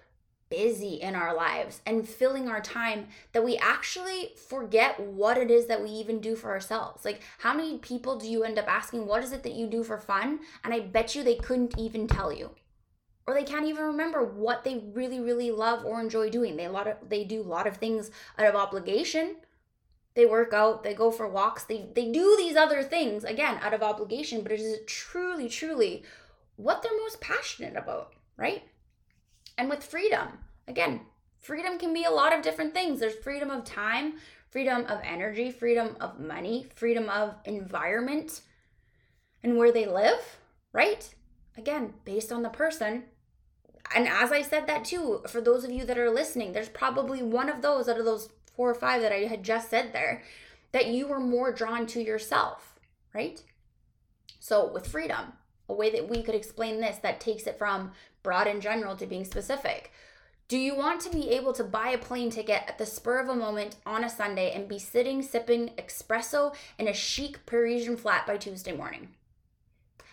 busy 0.50 0.96
in 0.96 1.16
our 1.16 1.36
lives 1.36 1.82
and 1.86 2.08
filling 2.08 2.48
our 2.48 2.62
time 2.62 3.08
that 3.34 3.44
we 3.44 3.58
actually 3.58 4.32
forget 4.48 5.00
what 5.00 5.38
it 5.38 5.50
is 5.50 5.66
that 5.66 5.82
we 5.82 5.90
even 5.90 6.22
do 6.22 6.36
for 6.36 6.52
ourselves. 6.52 7.04
Like, 7.04 7.22
how 7.40 7.54
many 7.54 7.80
people 7.80 8.18
do 8.18 8.30
you 8.30 8.44
end 8.44 8.60
up 8.60 8.68
asking, 8.68 9.08
What 9.08 9.24
is 9.24 9.32
it 9.32 9.44
that 9.44 9.54
you 9.54 9.68
do 9.68 9.84
for 9.84 9.98
fun? 9.98 10.40
And 10.64 10.74
I 10.74 10.82
bet 10.82 11.16
you 11.16 11.24
they 11.24 11.36
couldn't 11.36 11.78
even 11.78 12.08
tell 12.08 12.32
you. 12.32 12.52
Or 13.26 13.34
they 13.34 13.44
can't 13.44 13.66
even 13.66 13.84
remember 13.84 14.24
what 14.24 14.64
they 14.64 14.84
really, 14.94 15.20
really 15.20 15.50
love 15.50 15.86
or 15.86 16.00
enjoy 16.00 16.30
doing. 16.30 16.56
They 16.56 16.66
a 16.66 16.72
lot 16.72 16.88
of 16.88 16.98
they 17.08 17.24
do 17.24 17.42
a 17.42 17.44
lot 17.44 17.68
of 17.68 17.78
things 17.78 18.12
out 18.38 18.48
of 18.48 18.56
obligation. 18.56 19.38
They 20.16 20.26
work 20.26 20.54
out, 20.54 20.84
they 20.84 20.94
go 20.94 21.10
for 21.10 21.28
walks, 21.28 21.64
they 21.64 21.90
they 21.94 22.12
do 22.12 22.36
these 22.38 22.56
other 22.56 22.84
things 22.84 23.24
again 23.24 23.58
out 23.62 23.74
of 23.74 23.82
obligation, 23.82 24.42
but 24.42 24.52
it 24.52 24.60
is 24.60 24.80
truly, 24.86 25.50
truly 25.50 26.04
what 26.56 26.84
they're 26.84 26.98
most 27.00 27.20
passionate 27.20 27.76
about, 27.76 28.14
right? 28.38 28.64
And 29.58 29.70
with 29.70 29.84
freedom, 29.84 30.40
again, 30.68 31.02
freedom 31.40 31.80
can 31.80 31.94
be 31.94 32.04
a 32.04 32.12
lot 32.12 32.34
of 32.34 32.44
different 32.44 32.74
things. 32.74 33.00
There's 33.00 33.16
freedom 33.16 33.50
of 33.50 33.66
time, 33.66 34.16
freedom 34.50 34.86
of 34.86 35.00
energy, 35.04 35.50
freedom 35.50 35.96
of 36.00 36.20
money, 36.20 36.68
freedom 36.76 37.10
of 37.10 37.36
environment 37.46 38.42
and 39.44 39.58
where 39.58 39.72
they 39.72 39.86
live, 39.86 40.38
right? 40.72 41.14
Again, 41.58 41.94
based 42.06 42.32
on 42.32 42.44
the 42.44 42.50
person. 42.50 43.04
And 43.94 44.08
as 44.08 44.32
I 44.32 44.42
said 44.42 44.66
that 44.68 44.86
too, 44.86 45.22
for 45.28 45.42
those 45.42 45.64
of 45.64 45.72
you 45.72 45.86
that 45.86 45.98
are 45.98 46.10
listening, 46.10 46.54
there's 46.54 46.70
probably 46.70 47.22
one 47.22 47.50
of 47.50 47.62
those 47.62 47.90
out 47.90 48.00
of 48.00 48.06
those 48.06 48.30
four 48.56 48.70
or 48.70 48.76
five 48.76 49.02
that 49.02 49.12
I 49.12 49.26
had 49.26 49.44
just 49.44 49.70
said 49.70 49.94
there 49.94 50.24
that 50.72 50.88
you 50.88 51.08
were 51.08 51.20
more 51.20 51.52
drawn 51.52 51.86
to 51.88 52.02
yourself, 52.02 52.80
right? 53.14 53.42
So 54.40 54.72
with 54.72 54.88
freedom, 54.88 55.34
a 55.70 55.74
way 55.74 55.90
that 55.92 56.10
we 56.10 56.22
could 56.22 56.36
explain 56.36 56.80
this 56.80 56.98
that 56.98 57.20
takes 57.20 57.48
it 57.48 57.58
from 57.58 57.92
broad 58.24 58.48
and 58.48 58.62
general 58.62 58.96
to 58.98 59.06
being 59.06 59.26
specific. 59.26 59.92
Do 60.48 60.58
you 60.58 60.76
want 60.76 61.02
to 61.02 61.10
be 61.10 61.30
able 61.30 61.54
to 61.54 61.64
buy 61.64 61.90
a 61.90 61.98
plane 61.98 62.30
ticket 62.30 62.64
at 62.68 62.78
the 62.78 62.86
spur 62.86 63.20
of 63.20 63.30
a 63.30 63.36
moment 63.36 63.78
on 63.86 64.04
a 64.04 64.10
Sunday 64.10 64.52
and 64.52 64.68
be 64.68 64.78
sitting 64.78 65.22
sipping 65.22 65.70
espresso 65.78 66.54
in 66.78 66.88
a 66.88 66.94
chic 66.94 67.46
Parisian 67.46 67.98
flat 67.98 68.28
by 68.28 68.38
Tuesday 68.38 68.76
morning? 68.76 69.10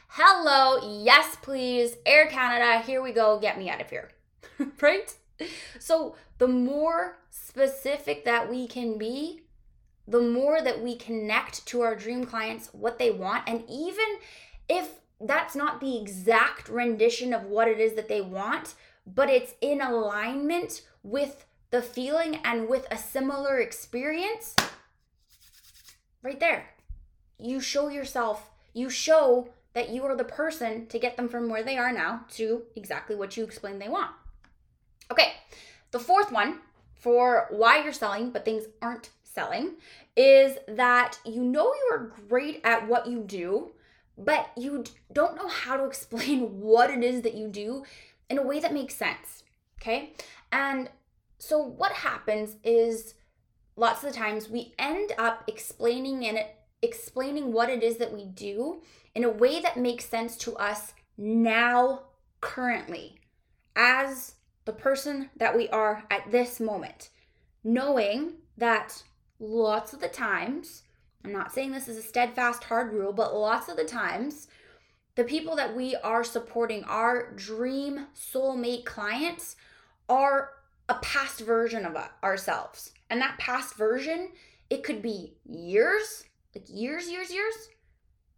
Hello, 0.08 1.02
yes, 1.02 1.36
please. 1.42 1.96
Air 2.06 2.26
Canada, 2.26 2.84
here 2.84 3.02
we 3.02 3.12
go. 3.12 3.38
Get 3.38 3.58
me 3.58 3.68
out 3.68 3.80
of 3.80 3.90
here. 3.90 4.10
right? 4.80 5.14
So, 5.78 6.16
the 6.38 6.48
more 6.48 7.18
specific 7.30 8.24
that 8.24 8.50
we 8.50 8.66
can 8.66 8.98
be, 8.98 9.42
the 10.06 10.20
more 10.20 10.60
that 10.60 10.82
we 10.82 10.96
connect 10.96 11.66
to 11.66 11.82
our 11.82 11.94
dream 11.94 12.24
clients 12.24 12.68
what 12.72 12.98
they 12.98 13.10
want. 13.10 13.44
And 13.46 13.62
even 13.68 14.18
if 14.68 15.00
that's 15.20 15.54
not 15.54 15.80
the 15.80 16.00
exact 16.00 16.68
rendition 16.68 17.32
of 17.32 17.44
what 17.44 17.68
it 17.68 17.78
is 17.78 17.94
that 17.94 18.08
they 18.08 18.20
want, 18.20 18.74
but 19.06 19.28
it's 19.28 19.54
in 19.60 19.80
alignment 19.80 20.82
with 21.02 21.44
the 21.70 21.82
feeling 21.82 22.36
and 22.44 22.68
with 22.68 22.86
a 22.90 22.98
similar 22.98 23.58
experience. 23.58 24.56
Right 26.22 26.40
there. 26.40 26.70
You 27.38 27.60
show 27.60 27.88
yourself, 27.88 28.50
you 28.74 28.90
show 28.90 29.50
that 29.72 29.90
you 29.90 30.04
are 30.04 30.16
the 30.16 30.24
person 30.24 30.86
to 30.88 30.98
get 30.98 31.16
them 31.16 31.28
from 31.28 31.48
where 31.48 31.62
they 31.62 31.78
are 31.78 31.92
now 31.92 32.24
to 32.30 32.62
exactly 32.74 33.14
what 33.14 33.36
you 33.36 33.44
explain 33.44 33.78
they 33.78 33.88
want. 33.88 34.10
Okay, 35.10 35.32
the 35.90 35.98
fourth 35.98 36.30
one 36.30 36.60
for 36.94 37.46
why 37.50 37.82
you're 37.82 37.92
selling, 37.92 38.30
but 38.30 38.44
things 38.44 38.64
aren't 38.80 39.10
selling, 39.22 39.72
is 40.16 40.58
that 40.68 41.18
you 41.24 41.42
know 41.42 41.64
you 41.64 41.88
are 41.92 42.12
great 42.28 42.60
at 42.64 42.86
what 42.86 43.06
you 43.06 43.22
do, 43.22 43.72
but 44.18 44.50
you 44.56 44.84
don't 45.12 45.36
know 45.36 45.48
how 45.48 45.76
to 45.76 45.84
explain 45.84 46.60
what 46.60 46.90
it 46.90 47.02
is 47.02 47.22
that 47.22 47.34
you 47.34 47.48
do 47.48 47.84
in 48.28 48.38
a 48.38 48.42
way 48.42 48.60
that 48.60 48.74
makes 48.74 48.94
sense. 48.94 49.42
Okay. 49.80 50.12
And 50.52 50.90
so 51.38 51.58
what 51.58 51.92
happens 51.92 52.56
is 52.62 53.14
lots 53.76 54.04
of 54.04 54.12
the 54.12 54.18
times 54.18 54.48
we 54.48 54.74
end 54.78 55.12
up 55.18 55.44
explaining 55.48 56.26
and 56.26 56.44
explaining 56.82 57.52
what 57.52 57.70
it 57.70 57.82
is 57.82 57.96
that 57.96 58.12
we 58.12 58.24
do 58.24 58.82
in 59.14 59.24
a 59.24 59.30
way 59.30 59.60
that 59.60 59.76
makes 59.76 60.04
sense 60.04 60.36
to 60.36 60.54
us 60.56 60.92
now 61.16 62.02
currently 62.40 63.18
as 63.74 64.34
the 64.70 64.76
person 64.76 65.28
that 65.36 65.56
we 65.56 65.68
are 65.70 66.04
at 66.12 66.30
this 66.30 66.60
moment 66.60 67.10
knowing 67.64 68.34
that 68.56 69.02
lots 69.40 69.92
of 69.92 70.00
the 70.00 70.06
times 70.06 70.84
I'm 71.24 71.32
not 71.32 71.52
saying 71.52 71.72
this 71.72 71.88
is 71.88 71.98
a 71.98 72.02
steadfast, 72.02 72.64
hard 72.64 72.92
rule, 72.92 73.12
but 73.12 73.34
lots 73.34 73.68
of 73.68 73.76
the 73.76 73.84
times, 73.84 74.46
the 75.16 75.24
people 75.24 75.56
that 75.56 75.76
we 75.76 75.96
are 75.96 76.24
supporting, 76.24 76.84
our 76.84 77.32
dream 77.32 78.06
soulmate 78.14 78.86
clients, 78.86 79.56
are 80.08 80.52
a 80.88 80.94
past 80.94 81.40
version 81.40 81.84
of 81.84 81.96
ourselves. 82.22 82.92
And 83.10 83.20
that 83.20 83.38
past 83.38 83.74
version, 83.74 84.30
it 84.70 84.82
could 84.82 85.02
be 85.02 85.34
years, 85.44 86.24
like 86.54 86.64
years, 86.68 87.10
years, 87.10 87.30
years. 87.30 87.54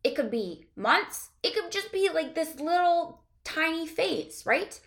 It 0.02 0.16
could 0.16 0.30
be 0.30 0.66
months. 0.74 1.30
It 1.44 1.54
could 1.54 1.70
just 1.70 1.92
be 1.92 2.08
like 2.12 2.34
this 2.34 2.58
little 2.58 3.20
tiny 3.44 3.86
phase, 3.86 4.42
right? 4.44 4.80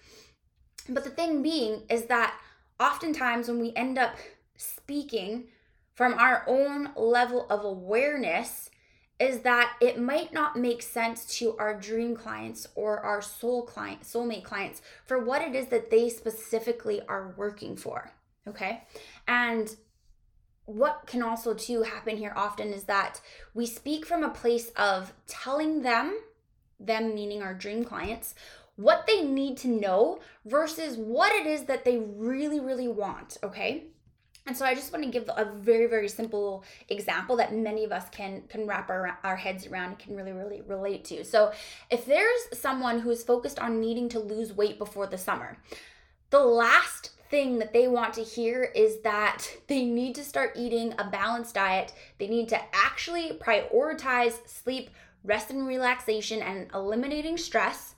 But 0.88 1.04
the 1.04 1.10
thing 1.10 1.42
being 1.42 1.84
is 1.90 2.06
that 2.06 2.40
oftentimes 2.80 3.48
when 3.48 3.60
we 3.60 3.74
end 3.76 3.98
up 3.98 4.16
speaking 4.56 5.46
from 5.94 6.14
our 6.16 6.44
own 6.48 6.92
level 6.96 7.48
of 7.50 7.64
awareness 7.64 8.70
is 9.20 9.40
that 9.40 9.78
it 9.80 10.00
might 10.00 10.34
not 10.34 10.58
make 10.58 10.82
sense 10.82 11.26
to 11.38 11.56
our 11.58 11.80
dream 11.80 12.16
clients 12.16 12.68
or 12.76 13.00
our 13.00 13.22
soul 13.22 13.64
client 13.64 14.02
soulmate 14.02 14.44
clients 14.44 14.82
for 15.06 15.24
what 15.24 15.42
it 15.42 15.56
is 15.56 15.68
that 15.68 15.90
they 15.90 16.10
specifically 16.10 17.02
are 17.08 17.34
working 17.38 17.78
for 17.78 18.12
okay? 18.48 18.84
And 19.28 19.76
what 20.66 21.04
can 21.06 21.22
also 21.22 21.54
too 21.54 21.84
happen 21.84 22.18
here 22.18 22.34
often 22.36 22.74
is 22.74 22.86
that 22.86 23.22
we 23.54 23.66
speak 23.66 24.06
from 24.06 24.24
a 24.24 24.30
place 24.30 24.70
of 24.76 25.14
telling 25.28 25.82
them 25.82 26.20
them 26.80 27.16
meaning 27.16 27.42
our 27.42 27.54
dream 27.54 27.84
clients 27.86 28.36
what 28.76 29.06
they 29.08 29.22
need 29.22 29.58
to 29.58 29.68
know 29.68 30.20
versus 30.46 30.98
what 30.98 31.32
it 31.34 31.46
is 31.46 31.64
that 31.64 31.86
they 31.86 31.98
really 31.98 32.60
really 32.60 32.88
want 32.88 33.38
okay 33.44 33.86
and 34.48 34.56
so 34.56 34.64
I 34.64 34.76
just 34.76 34.94
want 34.94 35.04
to 35.04 35.10
give 35.10 35.28
a 35.36 35.46
very, 35.46 35.88
very 35.88 36.08
simple 36.08 36.64
example 36.90 37.36
that 37.38 37.54
many 37.54 37.84
of 37.84 37.92
us 37.92 38.08
can 38.10 38.44
can 38.48 38.68
wrap 38.68 38.92
our, 38.92 39.18
our 39.24 39.36
heads 39.36 39.66
around 39.66 39.90
and 39.90 40.00
can 40.00 40.16
really, 40.16 40.34
really 40.34 40.62
relate 40.62 41.04
to. 41.06 41.24
So 41.26 41.52
if 41.90 42.06
there's 42.06 42.42
someone 42.54 43.00
who 43.00 43.10
is 43.10 43.24
focused 43.24 43.58
on 43.58 43.82
needing 43.82 44.08
to 44.10 44.20
lose 44.20 44.54
weight 44.54 44.78
before 44.78 45.08
the 45.08 45.18
summer, 45.18 45.58
the 46.30 46.46
last 46.46 47.12
thing 47.32 47.58
that 47.58 47.74
they 47.74 47.88
want 47.88 48.14
to 48.14 48.24
hear 48.24 48.72
is 48.76 49.00
that 49.02 49.48
they 49.66 49.84
need 49.84 50.14
to 50.14 50.24
start 50.24 50.54
eating 50.56 50.94
a 51.00 51.10
balanced 51.10 51.56
diet. 51.56 51.92
They 52.20 52.28
need 52.28 52.50
to 52.50 52.62
actually 52.72 53.40
prioritize 53.40 54.48
sleep, 54.48 54.92
rest 55.24 55.50
and 55.50 55.66
relaxation 55.66 56.44
and 56.44 56.70
eliminating 56.72 57.38
stress 57.38 57.95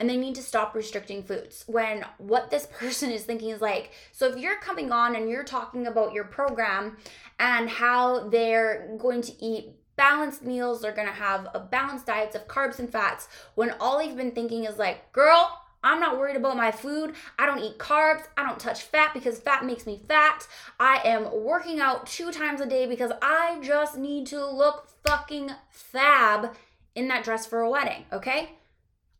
and 0.00 0.08
they 0.08 0.16
need 0.16 0.34
to 0.34 0.42
stop 0.42 0.74
restricting 0.74 1.22
foods. 1.22 1.62
When 1.66 2.04
what 2.16 2.50
this 2.50 2.66
person 2.66 3.10
is 3.10 3.24
thinking 3.24 3.50
is 3.50 3.60
like, 3.60 3.92
so 4.10 4.26
if 4.26 4.38
you're 4.38 4.58
coming 4.58 4.90
on 4.90 5.14
and 5.14 5.28
you're 5.28 5.44
talking 5.44 5.86
about 5.86 6.14
your 6.14 6.24
program 6.24 6.96
and 7.38 7.68
how 7.68 8.28
they're 8.30 8.96
going 8.98 9.20
to 9.22 9.44
eat 9.44 9.74
balanced 9.96 10.42
meals, 10.42 10.80
they're 10.80 10.92
gonna 10.92 11.12
have 11.12 11.46
a 11.52 11.60
balanced 11.60 12.06
diets 12.06 12.34
of 12.34 12.48
carbs 12.48 12.78
and 12.78 12.90
fats, 12.90 13.28
when 13.54 13.72
all 13.78 13.98
they've 13.98 14.16
been 14.16 14.32
thinking 14.32 14.64
is 14.64 14.78
like, 14.78 15.12
girl, 15.12 15.60
I'm 15.82 16.00
not 16.00 16.18
worried 16.18 16.36
about 16.36 16.56
my 16.56 16.72
food. 16.72 17.14
I 17.38 17.46
don't 17.46 17.60
eat 17.60 17.78
carbs. 17.78 18.24
I 18.36 18.46
don't 18.46 18.58
touch 18.58 18.82
fat 18.82 19.14
because 19.14 19.38
fat 19.38 19.64
makes 19.64 19.86
me 19.86 20.02
fat. 20.08 20.46
I 20.78 21.00
am 21.04 21.42
working 21.42 21.80
out 21.80 22.06
two 22.06 22.32
times 22.32 22.60
a 22.60 22.66
day 22.66 22.86
because 22.86 23.12
I 23.22 23.58
just 23.62 23.96
need 23.96 24.26
to 24.28 24.44
look 24.44 24.88
fucking 25.06 25.50
fab 25.70 26.54
in 26.94 27.08
that 27.08 27.24
dress 27.24 27.46
for 27.46 27.60
a 27.60 27.70
wedding, 27.70 28.04
okay? 28.12 28.50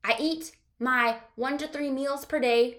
I 0.05 0.17
eat 0.19 0.53
my 0.81 1.19
one 1.37 1.59
to 1.59 1.69
three 1.69 1.91
meals 1.91 2.25
per 2.25 2.41
day, 2.41 2.79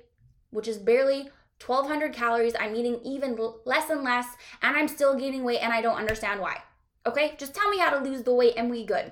which 0.49 0.67
is 0.67 0.77
barely 0.77 1.29
1200 1.65 2.11
calories. 2.11 2.55
I'm 2.59 2.75
eating 2.75 2.99
even 3.05 3.37
less 3.65 3.89
and 3.89 4.03
less, 4.03 4.25
and 4.61 4.75
I'm 4.75 4.87
still 4.87 5.15
gaining 5.15 5.43
weight, 5.43 5.59
and 5.59 5.71
I 5.71 5.81
don't 5.81 5.97
understand 5.97 6.41
why. 6.41 6.57
Okay, 7.05 7.35
just 7.37 7.53
tell 7.53 7.69
me 7.69 7.77
how 7.77 7.91
to 7.91 8.03
lose 8.03 8.23
the 8.23 8.33
weight, 8.33 8.55
and 8.57 8.69
we 8.69 8.85
good, 8.85 9.11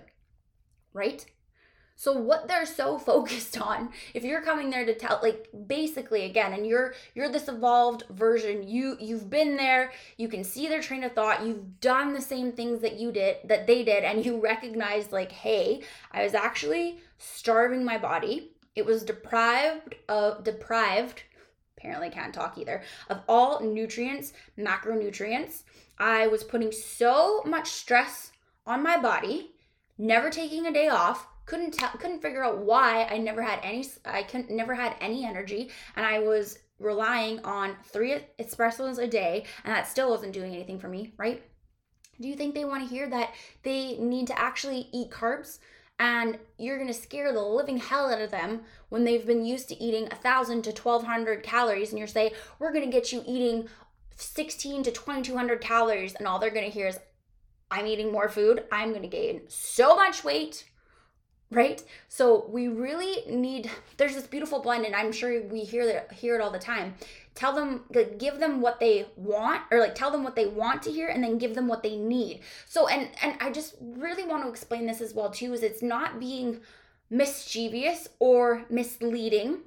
right? 0.92 1.26
So 1.96 2.14
what 2.14 2.48
they're 2.48 2.66
so 2.66 2.98
focused 3.12 3.62
on, 3.62 3.90
if 4.14 4.24
you're 4.24 4.42
coming 4.42 4.70
there 4.70 4.86
to 4.86 4.96
tell 4.96 5.20
like 5.22 5.50
basically 5.68 6.24
again 6.24 6.54
and 6.54 6.66
you're 6.66 6.94
you're 7.14 7.30
this 7.30 7.50
evolved 7.50 8.06
version, 8.10 8.66
you 8.66 8.96
you've 9.02 9.30
been 9.30 9.58
there, 9.58 9.92
you 10.18 10.30
can 10.30 10.46
see 10.46 10.68
their 10.68 10.82
train 10.82 11.04
of 11.04 11.12
thought, 11.12 11.46
you've 11.46 11.82
done 11.82 12.14
the 12.14 12.22
same 12.22 12.54
things 12.54 12.80
that 12.82 13.00
you 13.00 13.12
did 13.12 13.38
that 13.44 13.68
they 13.68 13.84
did 13.84 14.06
and 14.06 14.26
you 14.26 14.40
recognize 14.42 15.12
like, 15.12 15.34
"Hey, 15.34 15.84
I 16.12 16.24
was 16.24 16.34
actually 16.34 17.00
starving 17.18 17.84
my 17.84 17.98
body. 17.98 18.54
It 18.80 18.86
was 18.86 19.04
deprived 19.04 19.96
of 20.08 20.46
deprived 20.46 21.24
apparently 21.76 22.10
can't 22.10 22.34
talk 22.34 22.58
either 22.58 22.82
of 23.10 23.20
all 23.28 23.60
nutrients, 23.60 24.32
macronutrients. 24.58 25.64
I 25.98 26.28
was 26.28 26.46
putting 26.46 26.72
so 26.72 27.44
much 27.46 27.68
stress 27.72 28.32
on 28.66 28.82
my 28.82 28.98
body, 28.98 29.52
never 29.98 30.30
taking 30.30 30.66
a 30.66 30.72
day 30.72 30.88
off, 30.88 31.28
couldn't 31.46 31.74
tell 31.74 31.90
couldn't 31.90 32.22
figure 32.22 32.42
out 32.42 32.60
why 32.60 33.04
I 33.12 33.18
never 33.18 33.42
had 33.42 33.60
any 33.64 33.86
I 34.06 34.24
couldn't 34.24 34.50
never 34.50 34.76
had 34.76 34.96
any 35.02 35.26
energy 35.26 35.70
and 35.98 36.06
I 36.06 36.20
was 36.20 36.60
relying 36.80 37.40
on 37.44 37.76
three 37.84 38.16
espressos 38.40 38.98
a 38.98 39.08
day 39.08 39.44
and 39.66 39.76
that 39.76 39.90
still 39.90 40.10
wasn't 40.10 40.32
doing 40.32 40.56
anything 40.56 40.80
for 40.80 40.88
me, 40.88 41.12
right? 41.18 41.44
Do 42.22 42.30
you 42.30 42.36
think 42.36 42.56
they 42.56 42.64
want 42.64 42.88
to 42.88 42.96
hear 42.96 43.10
that 43.10 43.34
they 43.64 43.98
need 43.98 44.28
to 44.28 44.40
actually 44.40 44.88
eat 44.94 45.12
carbs? 45.12 45.60
And 46.00 46.40
you're 46.58 46.78
gonna 46.78 46.94
scare 46.94 47.34
the 47.34 47.42
living 47.42 47.78
hell 47.78 48.12
out 48.12 48.22
of 48.22 48.32
them 48.32 48.62
when 48.88 49.04
they've 49.04 49.26
been 49.26 49.46
used 49.46 49.68
to 49.70 49.84
eating 49.84 50.08
a 50.10 50.16
thousand 50.16 50.62
to 50.64 50.74
twelve 50.74 51.04
hundred 51.04 51.44
calories, 51.44 51.90
and 51.90 52.00
you're 52.00 52.08
say 52.08 52.34
we're 52.58 52.72
gonna 52.72 52.88
get 52.88 53.12
you 53.12 53.22
eating 53.28 53.68
16 54.16 54.84
to 54.84 54.92
2200 54.92 55.62
calories, 55.62 56.16
and 56.16 56.28
all 56.28 56.40
they're 56.40 56.50
gonna 56.50 56.68
hear 56.68 56.88
is, 56.88 57.00
I'm 57.72 57.86
eating 57.86 58.12
more 58.12 58.30
food, 58.30 58.64
I'm 58.72 58.94
gonna 58.94 59.08
gain 59.08 59.42
so 59.48 59.96
much 59.96 60.24
weight, 60.24 60.69
right? 61.52 61.84
So 62.08 62.46
we 62.50 62.68
really 62.68 63.24
need 63.28 63.70
there's 63.98 64.16
this 64.16 64.28
beautiful 64.28 64.62
blend 64.62 64.86
and 64.86 64.96
i'm 64.96 65.12
sure 65.12 65.42
we 65.44 65.62
hear 65.62 65.86
that 65.86 66.12
hear 66.12 66.36
it 66.36 66.42
all 66.42 66.52
the 66.52 66.60
time. 66.60 66.96
Tell 67.36 67.54
them 67.54 67.86
give 68.18 68.40
them 68.40 68.62
what 68.62 68.80
they 68.80 69.08
want 69.16 69.64
or 69.72 69.80
like 69.80 69.96
tell 69.96 70.12
them 70.12 70.24
what 70.24 70.36
they 70.36 70.46
want 70.46 70.84
to 70.84 70.92
hear 70.92 71.08
and 71.08 71.24
then 71.24 71.38
give 71.38 71.56
them 71.56 71.68
what 71.68 71.84
they 71.84 71.96
need. 71.96 72.42
So 72.68 72.88
and 72.88 73.10
and 73.22 73.36
i 73.40 73.52
just 73.52 73.76
really 73.82 74.26
want 74.26 74.44
to 74.44 74.50
explain 74.50 74.86
this 74.86 75.02
as 75.02 75.14
well 75.14 75.32
too 75.32 75.54
is 75.54 75.64
it's 75.64 75.82
not 75.82 76.20
being 76.20 76.62
mischievous 77.10 78.10
or 78.20 78.66
misleading 78.70 79.60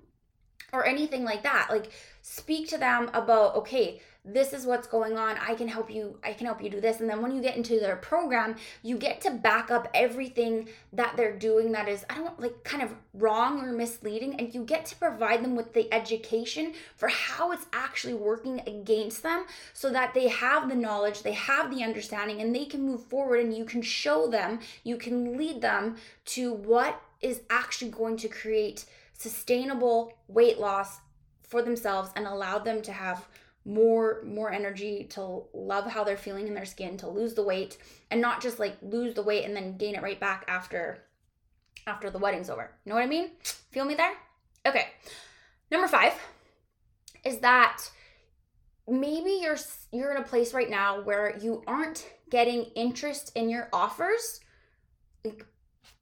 or 0.73 0.87
anything 0.87 1.25
like 1.25 1.43
that. 1.43 1.69
Like 1.71 1.91
speak 2.23 2.69
to 2.69 2.79
them 2.79 3.11
about 3.13 3.57
okay 3.57 4.01
this 4.25 4.53
is 4.53 4.65
what's 4.65 4.87
going 4.87 5.19
on 5.19 5.37
i 5.39 5.53
can 5.53 5.67
help 5.67 5.91
you 5.91 6.17
i 6.23 6.33
can 6.33 6.47
help 6.47 6.63
you 6.63 6.71
do 6.71 6.81
this. 6.81 7.01
And 7.01 7.11
then 7.11 7.23
when 7.23 7.35
you 7.35 7.43
get 7.43 7.57
into 7.57 7.81
their 7.81 7.97
program 7.97 8.57
you 8.83 8.97
get 8.97 9.21
to 9.23 9.31
back 9.31 9.71
up 9.71 9.89
everything 9.95 10.69
that 10.93 11.17
they're 11.17 11.37
doing 11.37 11.73
that 11.73 11.89
is 11.89 12.05
i 12.09 12.15
don't 12.15 12.39
like 12.39 12.63
kind 12.63 12.83
of 12.83 12.95
wrong 13.15 13.61
or 13.61 13.73
misleading. 13.73 14.35
And 14.39 14.55
you 14.55 14.65
get 14.65 14.87
to 14.87 14.97
provide 14.97 15.43
them 15.43 15.57
with 15.57 15.73
the 15.73 15.93
education 15.93 16.75
for 16.97 17.09
how 17.09 17.53
it's 17.53 17.67
actually 17.73 18.15
working 18.15 18.61
against 18.67 19.23
them 19.23 19.45
so 19.73 19.91
that 19.91 20.15
they 20.15 20.29
have 20.29 20.69
the 20.69 20.77
knowledge 20.77 21.23
they 21.23 21.33
have 21.33 21.75
the 21.75 21.83
understanding 21.83 22.41
and 22.41 22.55
they 22.55 22.65
can 22.65 22.83
move 22.83 23.05
forward 23.05 23.41
and 23.41 23.57
you 23.57 23.65
can 23.65 23.83
show 23.83 24.29
them 24.29 24.61
you 24.85 24.97
can 24.97 25.37
lead 25.37 25.61
them 25.61 25.97
to 26.25 26.53
what 26.53 27.03
is 27.21 27.41
actually 27.51 27.91
going 27.91 28.17
to 28.17 28.29
create 28.29 28.85
sustainable 29.15 30.13
weight 30.29 30.59
loss 30.59 31.01
for 31.43 31.63
themselves 31.63 32.11
and 32.17 32.27
allow 32.27 32.59
them 32.59 32.81
to 32.83 32.93
have 32.93 33.29
more 33.65 34.23
more 34.25 34.51
energy 34.51 35.05
to 35.11 35.45
love 35.53 35.87
how 35.87 36.03
they're 36.03 36.17
feeling 36.17 36.49
in 36.49 36.55
their 36.55 36.65
skin 36.65 36.97
to 36.97 37.09
lose 37.09 37.35
the 37.35 37.43
weight 37.43 37.79
and 38.11 38.21
not 38.21 38.43
just 38.43 38.59
like 38.59 38.77
lose 38.83 39.15
the 39.15 39.23
weight 39.23 39.45
and 39.45 39.55
then 39.55 39.77
gain 39.77 39.95
it 39.95 40.03
right 40.03 40.19
back 40.19 40.45
after 40.49 40.99
after 41.87 42.11
the 42.11 42.19
wedding's 42.19 42.51
over. 42.51 42.71
You 42.85 42.91
know 42.91 42.97
what 42.97 43.05
i 43.05 43.09
mean? 43.09 43.31
Feel 43.71 43.85
me 43.85 43.95
there? 43.95 44.15
Okay. 44.67 44.89
Number 45.71 45.89
five 45.89 46.13
is 47.25 47.39
that 47.39 47.83
maybe 48.89 49.39
you're 49.41 49.59
you're 49.93 50.11
in 50.11 50.23
a 50.23 50.27
place 50.27 50.53
right 50.53 50.71
now 50.71 51.01
where 51.01 51.37
you 51.39 51.63
aren't 51.67 52.09
getting 52.31 52.65
interest 52.75 53.33
in 53.35 53.49
your 53.49 53.69
offers. 53.73 54.41
Like 55.25 55.47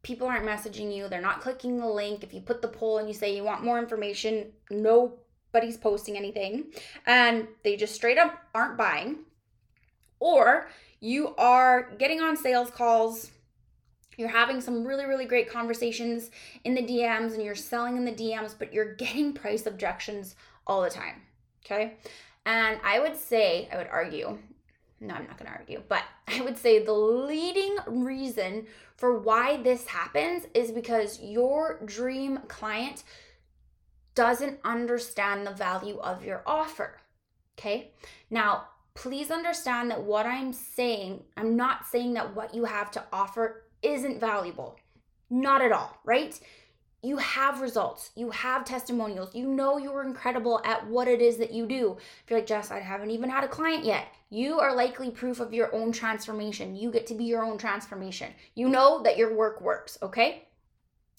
people 0.02 0.26
aren't 0.26 0.46
messaging 0.46 0.94
you. 0.94 1.08
They're 1.08 1.20
not 1.20 1.40
clicking 1.40 1.78
the 1.78 1.86
link. 1.86 2.22
If 2.24 2.32
you 2.32 2.40
put 2.40 2.62
the 2.62 2.68
poll 2.68 2.98
and 2.98 3.08
you 3.08 3.14
say 3.14 3.34
you 3.36 3.44
want 3.44 3.64
more 3.64 3.78
information 3.78 4.52
no 4.70 5.18
nobody's 5.52 5.76
posting 5.76 6.16
anything 6.16 6.66
and 7.06 7.48
they 7.64 7.76
just 7.76 7.94
straight 7.94 8.18
up 8.18 8.42
aren't 8.54 8.76
buying. 8.76 9.18
Or 10.18 10.68
you 11.00 11.34
are 11.36 11.90
getting 11.98 12.20
on 12.20 12.36
sales 12.36 12.70
calls 12.70 13.30
you're 14.20 14.28
having 14.28 14.60
some 14.60 14.86
really 14.86 15.06
really 15.06 15.24
great 15.24 15.50
conversations 15.50 16.30
in 16.64 16.74
the 16.74 16.82
DMs 16.82 17.32
and 17.32 17.42
you're 17.42 17.54
selling 17.54 17.96
in 17.96 18.04
the 18.04 18.12
DMs 18.12 18.54
but 18.56 18.72
you're 18.72 18.94
getting 18.94 19.32
price 19.32 19.66
objections 19.66 20.36
all 20.66 20.82
the 20.82 20.90
time 20.90 21.22
okay? 21.64 21.94
And 22.44 22.78
i 22.84 22.98
would 23.00 23.16
say 23.16 23.68
i 23.72 23.76
would 23.76 23.88
argue 23.88 24.38
no 25.00 25.14
i'm 25.14 25.26
not 25.26 25.38
going 25.38 25.50
to 25.50 25.56
argue 25.56 25.82
but 25.88 26.02
i 26.28 26.40
would 26.42 26.58
say 26.58 26.84
the 26.84 26.92
leading 26.92 27.76
reason 27.86 28.66
for 28.96 29.18
why 29.18 29.56
this 29.62 29.86
happens 29.86 30.46
is 30.52 30.70
because 30.70 31.20
your 31.22 31.80
dream 31.84 32.40
client 32.48 33.04
doesn't 34.14 34.58
understand 34.64 35.46
the 35.46 35.52
value 35.52 35.98
of 35.98 36.24
your 36.24 36.42
offer. 36.46 36.98
Okay. 37.58 37.92
Now, 38.30 38.68
please 38.94 39.30
understand 39.30 39.90
that 39.90 40.02
what 40.02 40.26
I'm 40.26 40.52
saying, 40.52 41.22
I'm 41.36 41.56
not 41.56 41.86
saying 41.86 42.14
that 42.14 42.34
what 42.34 42.54
you 42.54 42.64
have 42.64 42.90
to 42.92 43.04
offer 43.12 43.64
isn't 43.82 44.20
valuable. 44.20 44.78
Not 45.30 45.62
at 45.62 45.72
all, 45.72 45.98
right? 46.04 46.38
You 47.02 47.16
have 47.16 47.62
results, 47.62 48.10
you 48.14 48.30
have 48.30 48.66
testimonials, 48.66 49.34
you 49.34 49.48
know 49.48 49.78
you're 49.78 50.04
incredible 50.04 50.60
at 50.66 50.86
what 50.86 51.08
it 51.08 51.22
is 51.22 51.38
that 51.38 51.50
you 51.50 51.66
do. 51.66 51.96
If 51.96 52.30
you're 52.30 52.40
like, 52.40 52.46
Jess, 52.46 52.70
I 52.70 52.80
haven't 52.80 53.10
even 53.10 53.30
had 53.30 53.42
a 53.42 53.48
client 53.48 53.86
yet, 53.86 54.08
you 54.28 54.60
are 54.60 54.76
likely 54.76 55.10
proof 55.10 55.40
of 55.40 55.54
your 55.54 55.74
own 55.74 55.92
transformation. 55.92 56.76
You 56.76 56.90
get 56.90 57.06
to 57.06 57.14
be 57.14 57.24
your 57.24 57.42
own 57.42 57.56
transformation. 57.56 58.32
You 58.54 58.68
know 58.68 59.02
that 59.02 59.16
your 59.16 59.34
work 59.34 59.62
works, 59.62 59.96
okay? 60.02 60.46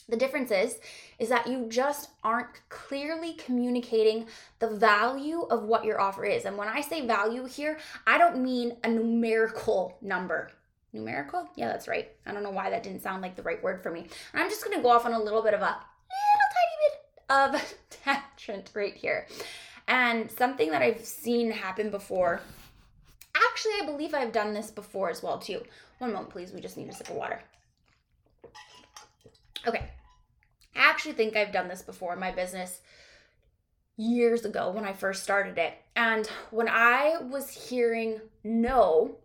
The 0.10 0.18
difference 0.18 0.52
is 0.52 0.80
is 1.20 1.30
that 1.30 1.48
you 1.48 1.68
just 1.70 2.10
aren't 2.24 2.68
clearly 2.70 3.34
communicating 3.34 4.26
the 4.60 4.70
value 4.70 5.44
of 5.44 5.64
what 5.64 5.86
your 5.86 6.02
offer 6.02 6.26
is. 6.26 6.46
And 6.46 6.58
when 6.58 6.68
I 6.68 6.82
say 6.82 7.06
value 7.06 7.46
here, 7.46 7.78
I 8.08 8.18
don't 8.18 8.42
mean 8.42 8.78
a 8.84 8.90
numerical 8.90 9.98
number. 10.02 10.52
Numerical? 10.94 11.48
Yeah, 11.56 11.68
that's 11.68 11.88
right. 11.88 12.10
I 12.26 12.34
don't 12.34 12.44
know 12.44 12.50
why 12.50 12.70
that 12.70 12.84
didn't 12.84 13.04
sound 13.04 13.22
like 13.22 13.36
the 13.36 13.44
right 13.44 13.62
word 13.64 13.82
for 13.82 13.92
me. 13.92 14.08
I'm 14.34 14.50
just 14.50 14.64
going 14.64 14.76
to 14.76 14.84
go 14.84 14.90
off 14.90 15.06
on 15.06 15.14
a 15.14 15.22
little 15.22 15.42
bit 15.42 15.54
of 15.54 15.62
a 15.62 15.78
little 16.10 16.50
tiny 17.30 17.54
bit 17.54 17.64
of 17.64 17.76
tangent 17.90 18.72
right 18.74 18.96
here. 18.96 19.28
And 19.88 20.30
something 20.32 20.72
that 20.72 20.82
I've 20.82 21.06
seen 21.06 21.52
happen 21.52 21.90
before. 21.92 22.42
Actually, 23.36 23.74
I 23.82 23.86
believe 23.86 24.14
I've 24.14 24.34
done 24.34 24.54
this 24.54 24.72
before 24.72 25.10
as 25.10 25.24
well 25.24 25.38
too. 25.38 25.62
One 26.00 26.14
moment, 26.14 26.32
please. 26.32 26.52
We 26.52 26.62
just 26.62 26.78
need 26.78 26.90
a 26.90 26.94
sip 26.94 27.10
of 27.10 27.16
water. 27.16 27.42
Okay. 29.68 29.92
I 30.76 30.90
actually 30.90 31.14
think 31.14 31.36
I've 31.36 31.52
done 31.52 31.68
this 31.68 31.82
before 31.82 32.14
in 32.14 32.20
my 32.20 32.32
business 32.32 32.82
years 33.98 34.46
ago 34.46 34.72
when 34.72 34.86
I 34.86 34.94
first 34.94 35.24
started 35.24 35.58
it. 35.58 35.74
And 35.96 36.28
when 36.50 36.68
I 36.70 37.18
was 37.22 37.50
hearing 37.50 38.22
no, 38.44 39.18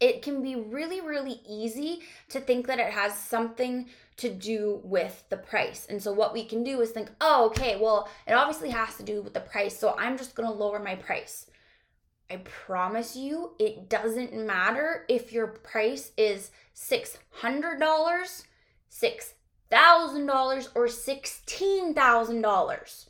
it 0.00 0.22
can 0.22 0.42
be 0.42 0.56
really, 0.56 1.00
really 1.00 1.40
easy 1.48 2.00
to 2.28 2.40
think 2.40 2.66
that 2.66 2.78
it 2.78 2.92
has 2.92 3.16
something 3.16 3.88
to 4.16 4.28
do 4.28 4.80
with 4.84 5.24
the 5.30 5.36
price. 5.36 5.86
And 5.88 6.02
so, 6.02 6.12
what 6.12 6.32
we 6.32 6.44
can 6.44 6.64
do 6.64 6.80
is 6.80 6.90
think, 6.90 7.10
oh, 7.20 7.46
okay, 7.46 7.78
well, 7.80 8.08
it 8.26 8.32
obviously 8.32 8.70
has 8.70 8.96
to 8.96 9.02
do 9.02 9.22
with 9.22 9.32
the 9.32 9.40
price. 9.40 9.78
So, 9.78 9.94
I'm 9.96 10.18
just 10.18 10.34
going 10.34 10.48
to 10.48 10.54
lower 10.54 10.78
my 10.78 10.96
price. 10.96 11.46
I 12.30 12.36
promise 12.38 13.16
you, 13.16 13.52
it 13.58 13.88
doesn't 13.88 14.34
matter 14.34 15.04
if 15.08 15.32
your 15.32 15.46
price 15.46 16.12
is 16.16 16.50
$600 16.74 18.44
$6,000 18.92 20.68
or 20.74 20.86
$16,000. 20.86 23.06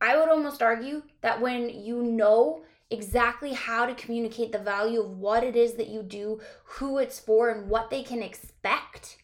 I 0.00 0.16
would 0.16 0.28
almost 0.28 0.62
argue 0.62 1.02
that 1.22 1.40
when 1.40 1.68
you 1.68 2.02
know 2.02 2.62
exactly 2.90 3.52
how 3.52 3.86
to 3.86 3.94
communicate 3.94 4.52
the 4.52 4.58
value 4.58 5.00
of 5.00 5.18
what 5.18 5.44
it 5.44 5.56
is 5.56 5.74
that 5.74 5.88
you 5.88 6.02
do, 6.02 6.40
who 6.64 6.98
it's 6.98 7.18
for, 7.18 7.50
and 7.50 7.68
what 7.68 7.90
they 7.90 8.02
can 8.02 8.22
expect, 8.22 9.18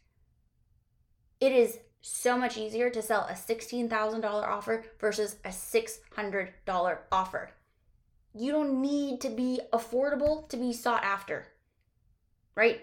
it 1.41 1.53
is 1.53 1.79
so 2.03 2.37
much 2.37 2.59
easier 2.59 2.91
to 2.91 3.01
sell 3.01 3.27
a 3.31 3.33
$16,000 3.33 4.25
offer 4.25 4.85
versus 4.99 5.37
a 5.45 5.49
$600 5.49 6.99
offer. 7.11 7.51
You 8.35 8.53
don't 8.53 8.83
need 8.83 9.21
to 9.23 9.31
be 9.31 9.61
affordable 9.73 10.49
to 10.49 10.57
be 10.57 10.73
sought 10.73 11.05
after, 11.05 11.47
right? 12.57 12.81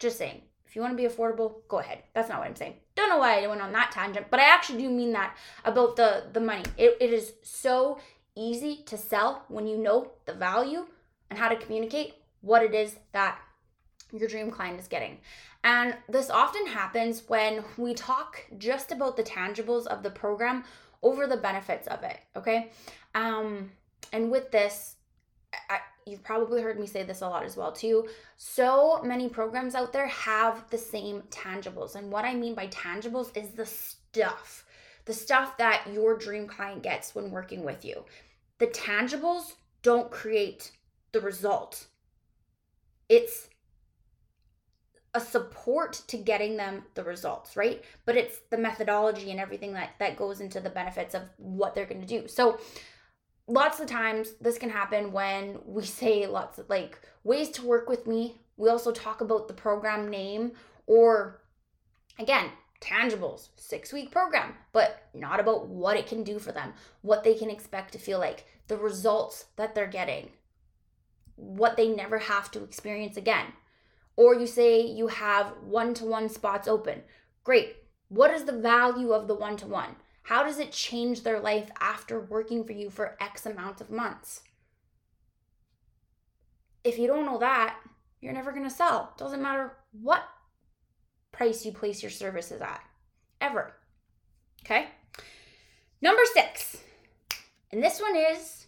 Just 0.00 0.18
saying. 0.18 0.42
If 0.72 0.76
you 0.76 0.80
want 0.80 0.96
to 0.96 1.02
be 1.02 1.06
affordable, 1.06 1.56
go 1.68 1.80
ahead. 1.80 1.98
That's 2.14 2.30
not 2.30 2.38
what 2.38 2.48
I'm 2.48 2.56
saying. 2.56 2.76
Don't 2.94 3.10
know 3.10 3.18
why 3.18 3.44
I 3.44 3.46
went 3.46 3.60
on 3.60 3.72
that 3.72 3.90
tangent, 3.92 4.28
but 4.30 4.40
I 4.40 4.44
actually 4.44 4.80
do 4.80 4.88
mean 4.88 5.12
that 5.12 5.36
about 5.66 5.96
the 5.96 6.24
the 6.32 6.40
money. 6.40 6.62
It, 6.78 6.96
it 6.98 7.12
is 7.12 7.34
so 7.42 7.98
easy 8.34 8.82
to 8.86 8.96
sell 8.96 9.44
when 9.48 9.66
you 9.66 9.76
know 9.76 10.12
the 10.24 10.32
value 10.32 10.86
and 11.28 11.38
how 11.38 11.50
to 11.50 11.56
communicate 11.56 12.14
what 12.40 12.62
it 12.62 12.74
is 12.74 12.96
that 13.12 13.38
your 14.14 14.26
dream 14.30 14.50
client 14.50 14.80
is 14.80 14.88
getting. 14.88 15.18
And 15.62 15.94
this 16.08 16.30
often 16.30 16.66
happens 16.66 17.24
when 17.28 17.64
we 17.76 17.92
talk 17.92 18.42
just 18.56 18.92
about 18.92 19.18
the 19.18 19.24
tangibles 19.24 19.86
of 19.86 20.02
the 20.02 20.10
program 20.10 20.64
over 21.02 21.26
the 21.26 21.36
benefits 21.36 21.86
of 21.86 22.02
it, 22.02 22.18
okay? 22.34 22.70
Um 23.14 23.72
and 24.10 24.30
with 24.30 24.50
this 24.50 24.96
I, 25.68 25.80
you've 26.06 26.22
probably 26.22 26.62
heard 26.62 26.78
me 26.78 26.86
say 26.86 27.02
this 27.02 27.20
a 27.20 27.28
lot 27.28 27.44
as 27.44 27.56
well 27.56 27.72
too. 27.72 28.08
So 28.36 29.02
many 29.02 29.28
programs 29.28 29.74
out 29.74 29.92
there 29.92 30.06
have 30.06 30.68
the 30.70 30.78
same 30.78 31.22
tangibles. 31.30 31.94
And 31.94 32.10
what 32.10 32.24
I 32.24 32.34
mean 32.34 32.54
by 32.54 32.68
tangibles 32.68 33.36
is 33.36 33.50
the 33.50 33.66
stuff, 33.66 34.64
the 35.04 35.14
stuff 35.14 35.56
that 35.58 35.86
your 35.92 36.16
dream 36.16 36.46
client 36.46 36.82
gets 36.82 37.14
when 37.14 37.30
working 37.30 37.64
with 37.64 37.84
you. 37.84 38.04
The 38.58 38.66
tangibles 38.68 39.54
don't 39.82 40.10
create 40.10 40.72
the 41.12 41.20
result. 41.20 41.86
It's 43.08 43.48
a 45.14 45.20
support 45.20 46.02
to 46.08 46.16
getting 46.16 46.56
them 46.56 46.84
the 46.94 47.04
results, 47.04 47.56
right? 47.56 47.84
But 48.06 48.16
it's 48.16 48.40
the 48.50 48.56
methodology 48.56 49.30
and 49.30 49.38
everything 49.38 49.74
that 49.74 49.90
that 49.98 50.16
goes 50.16 50.40
into 50.40 50.60
the 50.60 50.70
benefits 50.70 51.14
of 51.14 51.22
what 51.36 51.74
they're 51.74 51.86
going 51.86 52.00
to 52.00 52.06
do. 52.06 52.28
So 52.28 52.58
lots 53.46 53.80
of 53.80 53.86
times 53.86 54.32
this 54.40 54.58
can 54.58 54.70
happen 54.70 55.12
when 55.12 55.58
we 55.64 55.84
say 55.84 56.26
lots 56.26 56.58
of 56.58 56.68
like 56.68 57.00
ways 57.24 57.50
to 57.50 57.66
work 57.66 57.88
with 57.88 58.06
me. 58.06 58.40
We 58.56 58.68
also 58.68 58.92
talk 58.92 59.20
about 59.20 59.48
the 59.48 59.54
program 59.54 60.08
name 60.08 60.52
or 60.86 61.42
again, 62.18 62.50
tangibles, 62.80 63.48
six 63.56 63.92
week 63.92 64.10
program, 64.10 64.54
but 64.72 65.08
not 65.14 65.40
about 65.40 65.68
what 65.68 65.96
it 65.96 66.06
can 66.06 66.24
do 66.24 66.38
for 66.38 66.52
them, 66.52 66.74
what 67.00 67.24
they 67.24 67.34
can 67.34 67.50
expect 67.50 67.92
to 67.92 67.98
feel 67.98 68.18
like, 68.18 68.44
the 68.68 68.76
results 68.76 69.46
that 69.56 69.74
they're 69.74 69.86
getting, 69.86 70.30
what 71.36 71.76
they 71.76 71.88
never 71.88 72.18
have 72.18 72.50
to 72.50 72.62
experience 72.62 73.16
again. 73.16 73.46
Or 74.16 74.34
you 74.34 74.46
say 74.46 74.82
you 74.82 75.06
have 75.08 75.54
one 75.62 75.94
to 75.94 76.04
one 76.04 76.28
spots 76.28 76.68
open. 76.68 77.02
Great. 77.44 77.76
What 78.08 78.30
is 78.30 78.44
the 78.44 78.52
value 78.52 79.12
of 79.12 79.26
the 79.26 79.34
one 79.34 79.56
to 79.58 79.66
one? 79.66 79.96
How 80.22 80.44
does 80.44 80.58
it 80.58 80.72
change 80.72 81.22
their 81.22 81.40
life 81.40 81.70
after 81.80 82.20
working 82.20 82.64
for 82.64 82.72
you 82.72 82.90
for 82.90 83.16
X 83.20 83.44
amount 83.46 83.80
of 83.80 83.90
months? 83.90 84.42
If 86.84 86.98
you 86.98 87.06
don't 87.06 87.26
know 87.26 87.38
that, 87.38 87.76
you're 88.20 88.32
never 88.32 88.52
going 88.52 88.64
to 88.64 88.70
sell. 88.70 89.14
Doesn't 89.18 89.42
matter 89.42 89.72
what 89.92 90.22
price 91.32 91.64
you 91.64 91.72
place 91.72 92.02
your 92.02 92.10
services 92.10 92.60
at, 92.60 92.80
ever. 93.40 93.74
Okay? 94.64 94.86
Number 96.00 96.22
six, 96.32 96.82
and 97.70 97.82
this 97.82 98.00
one 98.00 98.16
is 98.16 98.66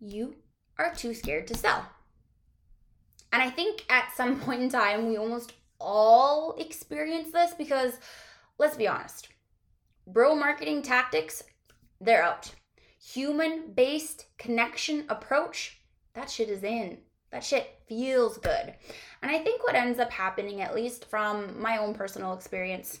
you 0.00 0.36
are 0.78 0.94
too 0.94 1.14
scared 1.14 1.46
to 1.48 1.56
sell. 1.56 1.84
And 3.32 3.42
I 3.42 3.50
think 3.50 3.84
at 3.88 4.12
some 4.16 4.40
point 4.40 4.62
in 4.62 4.68
time, 4.68 5.08
we 5.08 5.16
almost 5.16 5.52
all 5.80 6.54
experience 6.58 7.32
this 7.32 7.54
because 7.54 7.98
let's 8.58 8.76
be 8.76 8.88
honest, 8.88 9.28
Bro 10.10 10.36
marketing 10.36 10.80
tactics, 10.80 11.42
they're 12.00 12.22
out. 12.22 12.54
Human 13.12 13.72
based 13.74 14.24
connection 14.38 15.04
approach, 15.10 15.82
that 16.14 16.30
shit 16.30 16.48
is 16.48 16.64
in. 16.64 16.96
That 17.30 17.44
shit 17.44 17.78
feels 17.86 18.38
good. 18.38 18.74
And 19.22 19.30
I 19.30 19.38
think 19.40 19.62
what 19.66 19.74
ends 19.74 19.98
up 19.98 20.10
happening, 20.10 20.62
at 20.62 20.74
least 20.74 21.04
from 21.10 21.60
my 21.60 21.76
own 21.76 21.92
personal 21.92 22.32
experience, 22.32 23.00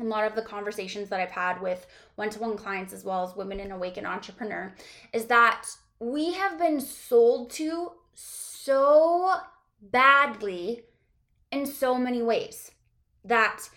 a 0.00 0.04
lot 0.04 0.26
of 0.26 0.34
the 0.34 0.42
conversations 0.42 1.08
that 1.10 1.20
I've 1.20 1.30
had 1.30 1.62
with 1.62 1.86
one 2.16 2.30
to 2.30 2.40
one 2.40 2.56
clients 2.56 2.92
as 2.92 3.04
well 3.04 3.22
as 3.22 3.36
women 3.36 3.60
in 3.60 3.70
Awaken 3.70 4.04
Entrepreneur, 4.04 4.74
is 5.12 5.26
that 5.26 5.68
we 6.00 6.32
have 6.32 6.58
been 6.58 6.80
sold 6.80 7.50
to 7.50 7.92
so 8.14 9.32
badly 9.80 10.82
in 11.52 11.66
so 11.66 11.94
many 11.94 12.20
ways 12.20 12.72
that 13.24 13.68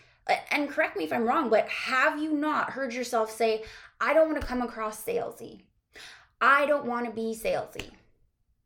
and 0.51 0.69
correct 0.69 0.97
me 0.97 1.03
if 1.03 1.13
I'm 1.13 1.27
wrong, 1.27 1.49
but 1.49 1.67
have 1.69 2.21
you 2.21 2.33
not 2.33 2.71
heard 2.71 2.93
yourself 2.93 3.31
say, 3.31 3.63
I 3.99 4.13
don't 4.13 4.29
want 4.29 4.41
to 4.41 4.47
come 4.47 4.61
across 4.61 5.03
salesy? 5.03 5.61
I 6.41 6.65
don't 6.65 6.85
want 6.85 7.05
to 7.05 7.11
be 7.11 7.35
salesy. 7.35 7.89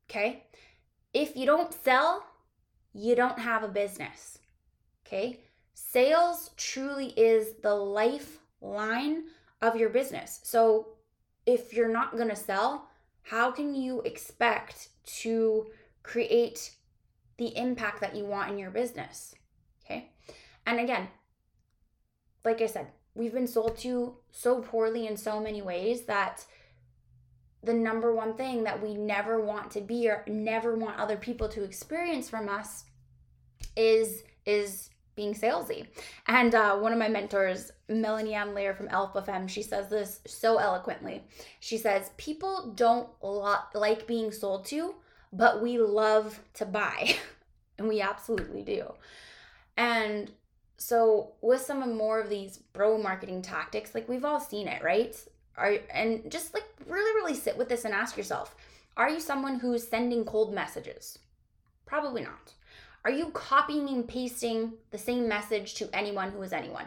Okay? 0.10 0.44
If 1.14 1.36
you 1.36 1.46
don't 1.46 1.74
sell, 1.74 2.26
you 2.94 3.16
don't 3.16 3.40
have 3.40 3.64
a 3.64 3.68
business. 3.68 4.40
Okay? 5.06 5.40
Sales 5.74 6.52
truly 6.58 7.08
is 7.18 7.54
the 7.62 7.74
lifeline 7.74 9.24
of 9.62 9.76
your 9.76 9.90
business. 9.90 10.40
So 10.44 10.90
if 11.46 11.74
you're 11.74 11.92
not 11.92 12.16
going 12.16 12.30
to 12.30 12.36
sell, 12.36 12.90
how 13.24 13.52
can 13.52 13.74
you 13.74 14.02
expect 14.02 14.90
to 15.22 15.68
create 16.04 16.72
the 17.38 17.56
impact 17.58 18.02
that 18.02 18.16
you 18.16 18.26
want 18.26 18.52
in 18.52 18.58
your 18.58 18.72
business? 18.72 19.34
Okay? 19.84 20.12
And 20.66 20.80
again, 20.80 21.08
like 22.44 22.62
I 22.62 22.68
said, 22.68 22.88
we've 23.16 23.34
been 23.34 23.48
sold 23.48 23.78
to 23.80 24.16
so 24.32 24.62
poorly 24.62 25.08
in 25.08 25.18
so 25.18 25.40
many 25.40 25.62
ways 25.62 26.04
that 26.04 26.46
the 27.64 27.74
number 27.74 28.14
one 28.14 28.36
thing 28.36 28.64
that 28.64 28.82
we 28.82 28.94
never 28.94 29.40
want 29.40 29.72
to 29.72 29.82
be 29.82 30.10
or 30.10 30.24
never 30.28 30.76
want 30.76 31.00
other 31.00 31.16
people 31.16 31.48
to 31.50 31.64
experience 31.64 32.30
from 32.30 32.50
us 32.50 32.84
is 33.76 34.24
is 34.46 34.90
being 35.16 35.34
salesy. 35.34 35.88
And 36.28 36.56
uh, 36.56 36.78
one 36.78 36.92
of 36.92 36.98
my 36.98 37.08
mentors, 37.08 37.72
Melanie 37.88 38.34
Ann 38.34 38.54
Layer 38.54 38.74
from 38.74 38.90
Alpha 38.90 39.22
Femme, 39.22 39.48
she 39.48 39.62
says 39.62 39.90
this 39.90 40.20
so 40.26 40.58
eloquently. 40.58 41.24
She 41.60 41.78
says, 41.78 42.12
People 42.18 42.74
don't 42.76 43.08
lo- 43.22 43.56
like 43.76 44.08
being 44.08 44.32
sold 44.32 44.66
to, 44.66 44.96
but 45.32 45.62
we 45.62 45.78
love 45.78 46.40
to 46.56 46.66
buy. 46.66 47.16
and 47.78 47.88
we 47.88 48.02
absolutely 48.02 48.64
do. 48.64 48.92
And 49.78 50.32
so 50.78 51.34
with 51.42 51.62
some 51.62 51.82
of 51.82 51.90
more 51.90 52.20
of 52.20 52.30
these 52.30 52.58
bro 52.58 52.98
marketing 52.98 53.42
tactics, 53.42 53.94
like 53.94 54.10
we've 54.10 54.26
all 54.26 54.40
seen 54.40 54.68
it, 54.68 54.84
right? 54.84 55.16
Are 55.58 55.78
and 55.94 56.32
just 56.32 56.54
like 56.54 56.66
really, 56.88 57.14
really 57.22 57.36
sit 57.36 57.58
with 57.58 57.70
this 57.70 57.86
and 57.86 57.94
ask 57.94 58.18
yourself, 58.18 58.56
are 58.98 59.10
you 59.10 59.20
someone 59.20 59.60
who's 59.60 59.88
sending 59.88 60.26
cold 60.26 60.54
messages? 60.54 61.20
Probably 61.86 62.24
not. 62.24 62.54
Are 63.06 63.12
you 63.12 63.30
copying 63.32 63.90
and 63.90 64.08
pasting 64.08 64.74
the 64.92 64.98
same 64.98 65.28
message 65.28 65.76
to 65.76 65.90
anyone 65.94 66.32
who 66.32 66.42
is 66.42 66.54
anyone? 66.54 66.86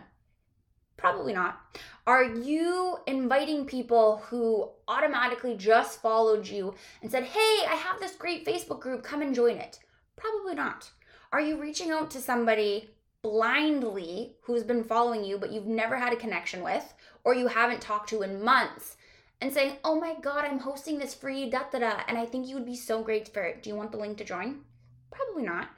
Probably 0.96 1.34
not. 1.34 1.60
Are 2.06 2.24
you 2.24 2.96
inviting 3.06 3.66
people 3.66 4.22
who 4.28 4.70
automatically 4.88 5.54
just 5.56 6.00
followed 6.00 6.48
you 6.48 6.74
and 7.02 7.10
said, 7.10 7.24
hey, 7.24 7.66
I 7.68 7.74
have 7.74 8.00
this 8.00 8.16
great 8.16 8.46
Facebook 8.46 8.80
group, 8.80 9.02
come 9.02 9.20
and 9.20 9.34
join 9.34 9.58
it? 9.58 9.78
Probably 10.16 10.54
not. 10.54 10.90
Are 11.32 11.40
you 11.40 11.60
reaching 11.60 11.90
out 11.90 12.10
to 12.12 12.20
somebody 12.20 12.88
blindly 13.26 14.36
who's 14.42 14.62
been 14.62 14.84
following 14.84 15.24
you 15.24 15.36
but 15.36 15.50
you've 15.50 15.66
never 15.66 15.96
had 15.96 16.12
a 16.12 16.16
connection 16.24 16.62
with 16.62 16.94
or 17.24 17.34
you 17.34 17.48
haven't 17.48 17.80
talked 17.80 18.08
to 18.08 18.22
in 18.22 18.40
months 18.40 18.96
and 19.40 19.52
saying, 19.52 19.76
"Oh 19.82 19.98
my 20.00 20.14
god, 20.22 20.44
I'm 20.44 20.60
hosting 20.60 20.98
this 20.98 21.12
free 21.12 21.50
da 21.50 21.64
da 21.72 21.80
da 21.80 22.02
and 22.06 22.16
I 22.16 22.24
think 22.24 22.46
you 22.46 22.54
would 22.54 22.64
be 22.64 22.76
so 22.76 23.02
great 23.02 23.26
for 23.26 23.42
it. 23.42 23.64
Do 23.64 23.68
you 23.68 23.74
want 23.74 23.90
the 23.90 23.98
link 23.98 24.16
to 24.18 24.24
join?" 24.24 24.64
Probably 25.10 25.42
not. 25.42 25.70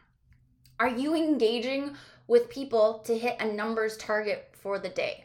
Are 0.79 0.91
you 0.91 1.15
engaging 1.15 1.97
with 2.27 2.51
people 2.51 2.99
to 3.07 3.17
hit 3.17 3.41
a 3.41 3.51
numbers 3.51 3.97
target 3.97 4.51
for 4.53 4.79
the 4.79 4.91
day? 4.91 5.25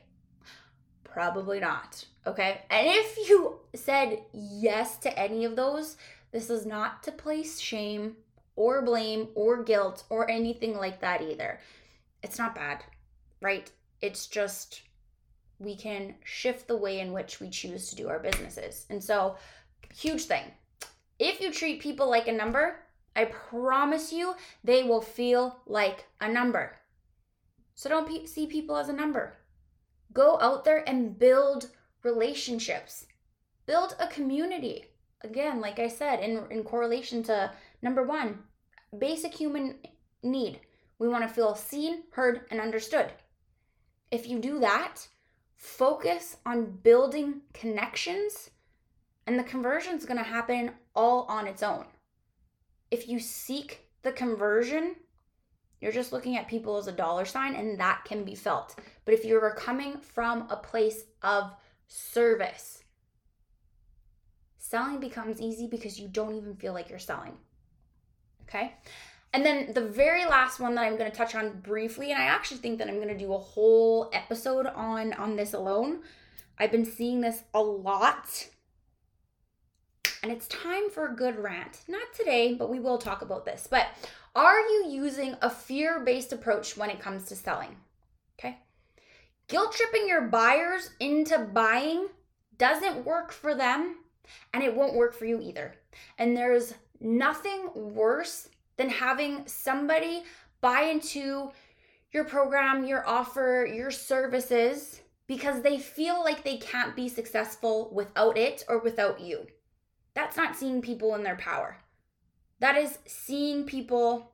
Probably 1.03 1.59
not. 1.59 2.05
Okay? 2.25 2.62
And 2.69 2.88
if 2.88 3.29
you 3.29 3.59
said 3.75 4.23
yes 4.31 4.97
to 4.99 5.19
any 5.19 5.43
of 5.43 5.57
those, 5.57 5.97
this 6.31 6.49
is 6.49 6.65
not 6.65 7.03
to 7.03 7.12
place 7.12 7.59
shame 7.59 8.15
or 8.55 8.81
blame 8.81 9.27
or 9.36 9.62
guilt 9.62 10.05
or 10.09 10.31
anything 10.31 10.77
like 10.77 11.01
that 11.01 11.21
either 11.21 11.59
it's 12.23 12.38
not 12.38 12.55
bad, 12.55 12.83
right? 13.41 13.69
It's 14.01 14.27
just 14.27 14.81
we 15.59 15.75
can 15.75 16.15
shift 16.23 16.67
the 16.67 16.77
way 16.77 16.99
in 16.99 17.13
which 17.13 17.39
we 17.39 17.49
choose 17.49 17.89
to 17.89 17.95
do 17.95 18.09
our 18.09 18.19
businesses. 18.19 18.86
And 18.89 19.03
so, 19.03 19.36
huge 19.93 20.23
thing. 20.23 20.45
If 21.19 21.39
you 21.39 21.51
treat 21.51 21.81
people 21.81 22.09
like 22.09 22.27
a 22.27 22.33
number, 22.33 22.79
I 23.15 23.25
promise 23.25 24.12
you 24.12 24.36
they 24.63 24.83
will 24.83 25.01
feel 25.01 25.62
like 25.67 26.05
a 26.19 26.27
number. 26.27 26.75
So 27.75 27.89
don't 27.89 28.07
pe- 28.07 28.25
see 28.25 28.47
people 28.47 28.75
as 28.77 28.89
a 28.89 28.93
number. 28.93 29.38
Go 30.12 30.39
out 30.41 30.65
there 30.65 30.88
and 30.88 31.17
build 31.17 31.69
relationships, 32.03 33.05
build 33.65 33.95
a 33.99 34.07
community. 34.07 34.86
Again, 35.21 35.62
like 35.62 35.79
I 35.79 35.88
said, 35.88 36.19
in, 36.19 36.43
in 36.51 36.63
correlation 36.63 37.23
to 37.23 37.51
number 37.81 38.03
one, 38.03 38.39
basic 38.97 39.33
human 39.33 39.75
need. 40.21 40.59
We 40.99 41.08
want 41.08 41.27
to 41.27 41.34
feel 41.34 41.56
seen, 41.56 42.03
heard, 42.12 42.41
and 42.51 42.60
understood. 42.60 43.12
If 44.12 44.27
you 44.27 44.39
do 44.39 44.60
that, 44.60 45.08
focus 45.56 46.38
on 46.45 46.77
building 46.84 47.41
connections, 47.53 48.51
and 49.25 49.39
the 49.39 49.43
conversion 49.43 49.95
is 49.95 50.06
going 50.06 50.17
to 50.17 50.23
happen 50.23 50.71
all 50.95 51.25
on 51.29 51.47
its 51.47 51.63
own. 51.63 51.86
If 52.91 53.08
you 53.08 53.19
seek 53.19 53.89
the 54.03 54.12
conversion, 54.12 54.95
you're 55.82 55.91
just 55.91 56.13
looking 56.13 56.38
at 56.38 56.47
people 56.47 56.77
as 56.77 56.88
a 56.88 56.91
dollar 56.91 57.25
sign, 57.25 57.56
and 57.56 57.79
that 57.79 58.06
can 58.06 58.23
be 58.23 58.36
felt. 58.36 58.75
But 59.06 59.13
if 59.13 59.25
you're 59.25 59.56
coming 59.56 59.97
from 59.97 60.47
a 60.49 60.58
place 60.58 61.03
of 61.21 61.51
service, 61.88 62.84
selling 64.58 64.99
becomes 64.99 65.41
easy 65.41 65.67
because 65.67 65.99
you 65.99 66.08
don't 66.08 66.36
even 66.36 66.56
feel 66.56 66.73
like 66.73 66.89
you're 66.89 66.99
selling. 66.99 67.34
Okay? 68.43 68.75
And 69.34 69.43
then 69.43 69.74
the 69.74 69.82
very 69.82 70.26
last 70.26 70.60
one 70.60 70.76
that 70.76 70.84
I'm 70.84 70.98
going 70.98 71.10
to 71.10 71.17
touch 71.17 71.34
on 71.34 71.60
briefly, 71.62 72.12
and 72.12 72.22
I 72.22 72.26
actually 72.26 72.58
think 72.58 72.78
that 72.78 72.88
I'm 72.88 72.98
going 72.98 73.08
to 73.08 73.17
do 73.17 73.34
a 73.34 73.39
whole 73.39 74.12
episode 74.13 74.67
on 74.67 75.13
on 75.13 75.36
this 75.36 75.54
alone. 75.54 76.02
I've 76.60 76.72
been 76.72 76.86
seeing 76.86 77.22
this 77.22 77.41
a 77.54 77.62
lot. 77.62 78.48
And 80.22 80.32
it's 80.32 80.48
time 80.48 80.89
for 80.89 81.08
a 81.08 81.15
good 81.15 81.38
rant. 81.38 81.82
Not 81.88 82.13
today, 82.13 82.54
but 82.54 82.69
we 82.69 82.80
will 82.80 82.98
talk 82.98 83.24
about 83.24 83.43
this. 83.43 83.67
But 83.69 83.88
are 84.36 84.60
you 84.60 84.86
using 84.89 85.36
a 85.41 85.50
fear-based 85.50 86.32
approach 86.32 86.78
when 86.78 86.89
it 86.89 87.02
comes 87.02 87.26
to 87.26 87.36
selling? 87.36 87.76
Okay? 88.39 88.60
Guilt 89.48 89.74
tripping 89.74 90.08
your 90.08 90.22
buyers 90.22 90.91
into 91.00 91.39
buying 91.39 92.08
doesn't 92.58 93.06
work 93.06 93.32
for 93.32 93.54
them 93.54 93.98
and 94.54 94.63
it 94.63 94.76
won't 94.76 94.96
work 94.96 95.13
for 95.13 95.26
you 95.26 95.41
either. 95.41 95.76
And 96.17 96.38
there's 96.38 96.74
nothing 97.02 97.69
worse 97.76 98.48
than 98.77 98.89
having 98.89 99.47
somebody 99.47 100.23
buy 100.62 100.83
into 100.83 101.51
your 102.12 102.23
program, 102.23 102.86
your 102.86 103.07
offer, 103.07 103.67
your 103.71 103.91
services 103.91 105.01
because 105.27 105.62
they 105.62 105.79
feel 105.79 106.23
like 106.23 106.43
they 106.43 106.57
can't 106.57 106.95
be 106.95 107.07
successful 107.07 107.89
without 107.93 108.38
it 108.38 108.63
or 108.67 108.79
without 108.79 109.19
you. 109.19 109.47
That's 110.13 110.38
not 110.38 110.55
seeing 110.55 110.81
people 110.81 111.15
in 111.15 111.23
their 111.23 111.38
power. 111.38 111.77
That 112.59 112.75
is 112.77 112.99
seeing 113.05 113.65
people 113.65 114.33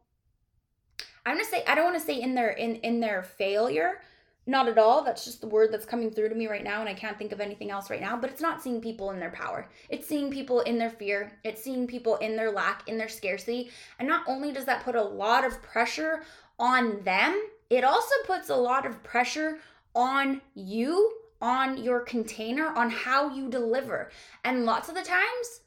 I'm 1.25 1.35
going 1.35 1.45
to 1.45 1.51
say 1.51 1.63
I 1.67 1.75
don't 1.75 1.85
want 1.85 1.99
to 1.99 2.05
say 2.05 2.19
in 2.19 2.33
their 2.33 2.49
in 2.49 2.77
in 2.77 2.99
their 2.99 3.23
failure, 3.23 4.01
not 4.49 4.67
at 4.67 4.77
all. 4.77 5.03
That's 5.03 5.23
just 5.23 5.41
the 5.41 5.47
word 5.47 5.71
that's 5.71 5.85
coming 5.85 6.11
through 6.11 6.29
to 6.29 6.35
me 6.35 6.47
right 6.47 6.63
now, 6.63 6.79
and 6.79 6.89
I 6.89 6.93
can't 6.93 7.17
think 7.17 7.31
of 7.31 7.39
anything 7.39 7.71
else 7.71 7.89
right 7.89 8.01
now. 8.01 8.17
But 8.17 8.31
it's 8.31 8.41
not 8.41 8.61
seeing 8.61 8.81
people 8.81 9.11
in 9.11 9.19
their 9.19 9.31
power. 9.31 9.69
It's 9.89 10.07
seeing 10.07 10.31
people 10.31 10.61
in 10.61 10.77
their 10.77 10.89
fear. 10.89 11.31
It's 11.43 11.63
seeing 11.63 11.87
people 11.87 12.17
in 12.17 12.35
their 12.35 12.51
lack, 12.51 12.87
in 12.87 12.97
their 12.97 13.09
scarcity. 13.09 13.69
And 13.99 14.07
not 14.07 14.23
only 14.27 14.51
does 14.51 14.65
that 14.65 14.83
put 14.83 14.95
a 14.95 15.03
lot 15.03 15.45
of 15.45 15.61
pressure 15.61 16.23
on 16.57 17.03
them, 17.03 17.41
it 17.69 17.83
also 17.83 18.15
puts 18.25 18.49
a 18.49 18.55
lot 18.55 18.85
of 18.85 19.03
pressure 19.03 19.59
on 19.93 20.41
you, 20.55 21.13
on 21.41 21.77
your 21.77 22.01
container, 22.01 22.69
on 22.75 22.89
how 22.89 23.33
you 23.33 23.49
deliver. 23.49 24.09
And 24.43 24.65
lots 24.65 24.89
of 24.89 24.95
the 24.95 25.03
times, 25.03 25.61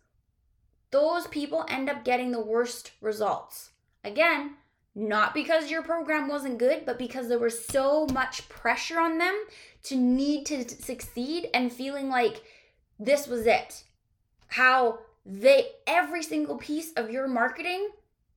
those 0.90 1.27
people 1.29 1.64
end 1.68 1.88
up 1.88 2.05
getting 2.05 2.33
the 2.33 2.40
worst 2.40 2.92
results. 3.01 3.71
Again, 4.05 4.57
not 4.94 5.33
because 5.35 5.70
your 5.70 5.83
program 5.83 6.28
wasn't 6.28 6.59
good, 6.59 6.85
but 6.85 6.98
because 6.98 7.28
there 7.28 7.38
was 7.38 7.64
so 7.64 8.07
much 8.12 8.48
pressure 8.48 9.00
on 9.00 9.18
them 9.18 9.44
to 9.85 9.96
need 9.96 10.44
to 10.46 10.68
succeed 10.68 11.48
and 11.55 11.72
feeling 11.72 12.09
like 12.09 12.42
this 12.98 13.26
was 13.26 13.46
it. 13.46 13.85
How 14.48 15.00
they, 15.24 15.68
every 15.87 16.22
single 16.22 16.59
piece 16.59 16.92
of 16.92 17.11
your 17.11 17.26
marketing, 17.26 17.88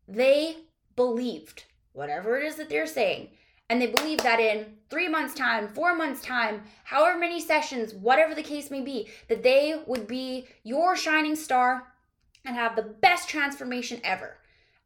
they 0.08 0.58
believed 0.96 1.66
whatever 1.92 2.38
it 2.38 2.46
is 2.46 2.56
that 2.56 2.70
they're 2.70 2.88
saying. 2.88 3.30
And 3.70 3.82
they 3.82 3.88
believe 3.88 4.20
that 4.20 4.40
in 4.40 4.78
three 4.90 5.10
months' 5.10 5.34
time, 5.34 5.68
four 5.68 5.96
months' 5.96 6.22
time, 6.22 6.62
however 6.84 7.18
many 7.18 7.42
sessions, 7.42 7.96
whatever 7.96 8.36
the 8.36 8.44
case 8.44 8.70
may 8.70 8.82
be, 8.82 9.10
that 9.28 9.44
they 9.44 9.82
would 9.88 10.08
be 10.08 10.46
your 10.64 10.96
shining 10.96 11.36
star 11.36 11.92
and 12.46 12.56
have 12.56 12.76
the 12.76 12.84
best 12.84 13.28
transformation 13.28 14.00
ever. 14.04 14.38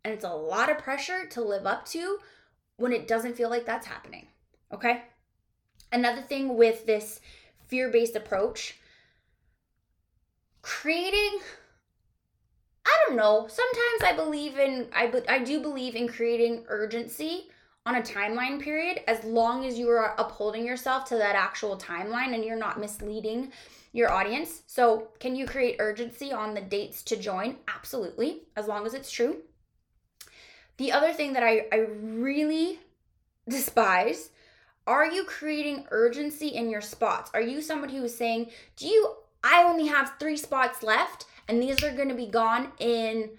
And 0.03 0.13
it's 0.13 0.23
a 0.23 0.29
lot 0.29 0.69
of 0.69 0.77
pressure 0.77 1.25
to 1.27 1.41
live 1.41 1.65
up 1.65 1.85
to 1.87 2.19
when 2.77 2.93
it 2.93 3.07
doesn't 3.07 3.35
feel 3.35 3.49
like 3.49 3.65
that's 3.65 3.87
happening. 3.87 4.27
Okay? 4.73 5.03
Another 5.91 6.21
thing 6.21 6.55
with 6.55 6.85
this 6.85 7.19
fear 7.67 7.89
based 7.89 8.15
approach, 8.15 8.77
creating 10.61 11.39
I 12.85 12.97
don't 13.05 13.17
know. 13.17 13.47
Sometimes 13.47 14.03
I 14.03 14.13
believe 14.15 14.57
in 14.57 14.87
I 14.93 15.11
I 15.27 15.39
do 15.39 15.59
believe 15.59 15.95
in 15.95 16.07
creating 16.07 16.65
urgency 16.67 17.49
on 17.85 17.95
a 17.95 18.01
timeline 18.01 18.61
period 18.61 19.01
as 19.07 19.23
long 19.23 19.65
as 19.65 19.77
you 19.77 19.89
are 19.89 20.15
upholding 20.17 20.65
yourself 20.65 21.05
to 21.05 21.15
that 21.15 21.35
actual 21.35 21.77
timeline 21.77 22.33
and 22.33 22.43
you're 22.43 22.57
not 22.57 22.79
misleading 22.79 23.51
your 23.93 24.11
audience. 24.11 24.61
So, 24.67 25.09
can 25.19 25.35
you 25.35 25.47
create 25.47 25.77
urgency 25.79 26.31
on 26.31 26.53
the 26.53 26.61
dates 26.61 27.01
to 27.03 27.15
join? 27.15 27.57
Absolutely, 27.67 28.43
as 28.55 28.67
long 28.67 28.85
as 28.85 28.93
it's 28.93 29.11
true. 29.11 29.37
The 30.79 30.93
other 30.93 31.11
thing 31.11 31.33
that 31.33 31.43
I, 31.43 31.65
I 31.73 31.87
really 32.01 32.79
despise 33.49 34.31
are 34.87 35.05
you 35.05 35.23
creating 35.25 35.85
urgency 35.91 36.47
in 36.47 36.67
your 36.67 36.81
spots? 36.81 37.29
Are 37.35 37.41
you 37.41 37.61
somebody 37.61 37.95
who 37.95 38.05
is 38.05 38.17
saying, 38.17 38.49
Do 38.75 38.87
you, 38.87 39.17
I 39.43 39.61
only 39.63 39.85
have 39.85 40.13
three 40.19 40.37
spots 40.37 40.81
left 40.81 41.25
and 41.47 41.61
these 41.61 41.83
are 41.83 41.93
going 41.95 42.09
to 42.09 42.15
be 42.15 42.25
gone 42.25 42.71
in 42.79 43.29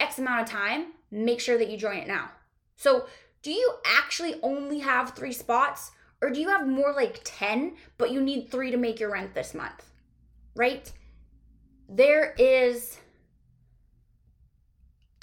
X 0.00 0.18
amount 0.18 0.42
of 0.42 0.48
time? 0.48 0.92
Make 1.10 1.40
sure 1.40 1.58
that 1.58 1.68
you 1.68 1.76
join 1.76 1.98
it 1.98 2.08
now. 2.08 2.30
So, 2.76 3.06
do 3.42 3.52
you 3.52 3.74
actually 3.84 4.36
only 4.42 4.78
have 4.78 5.10
three 5.10 5.34
spots 5.34 5.90
or 6.22 6.30
do 6.30 6.40
you 6.40 6.48
have 6.48 6.66
more 6.66 6.94
like 6.94 7.20
10, 7.24 7.76
but 7.98 8.10
you 8.10 8.22
need 8.22 8.50
three 8.50 8.70
to 8.70 8.78
make 8.78 8.98
your 8.98 9.12
rent 9.12 9.34
this 9.34 9.52
month? 9.52 9.84
Right? 10.56 10.90
There 11.86 12.34
is 12.38 12.96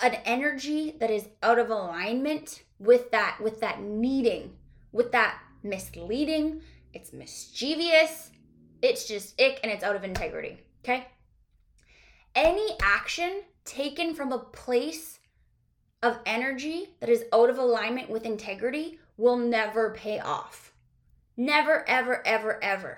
an 0.01 0.15
energy 0.25 0.95
that 0.99 1.11
is 1.11 1.27
out 1.43 1.59
of 1.59 1.69
alignment 1.69 2.63
with 2.79 3.11
that 3.11 3.39
with 3.41 3.61
that 3.61 3.81
needing 3.81 4.57
with 4.91 5.11
that 5.11 5.39
misleading. 5.63 6.61
It's 6.93 7.13
mischievous. 7.13 8.31
It's 8.81 9.07
just 9.07 9.39
ick 9.39 9.59
and 9.63 9.71
it's 9.71 9.83
out 9.83 9.95
of 9.95 10.03
integrity 10.03 10.59
okay? 10.83 11.07
Any 12.35 12.75
action 12.81 13.41
taken 13.65 14.15
from 14.15 14.31
a 14.31 14.39
place 14.39 15.19
of 16.01 16.19
energy 16.25 16.89
that 16.99 17.09
is 17.09 17.25
out 17.31 17.49
of 17.49 17.57
alignment 17.57 18.09
with 18.09 18.25
integrity 18.25 18.99
will 19.17 19.37
never 19.37 19.91
pay 19.91 20.19
off. 20.19 20.73
Never 21.37 21.87
ever 21.87 22.25
ever 22.25 22.63
ever. 22.63 22.97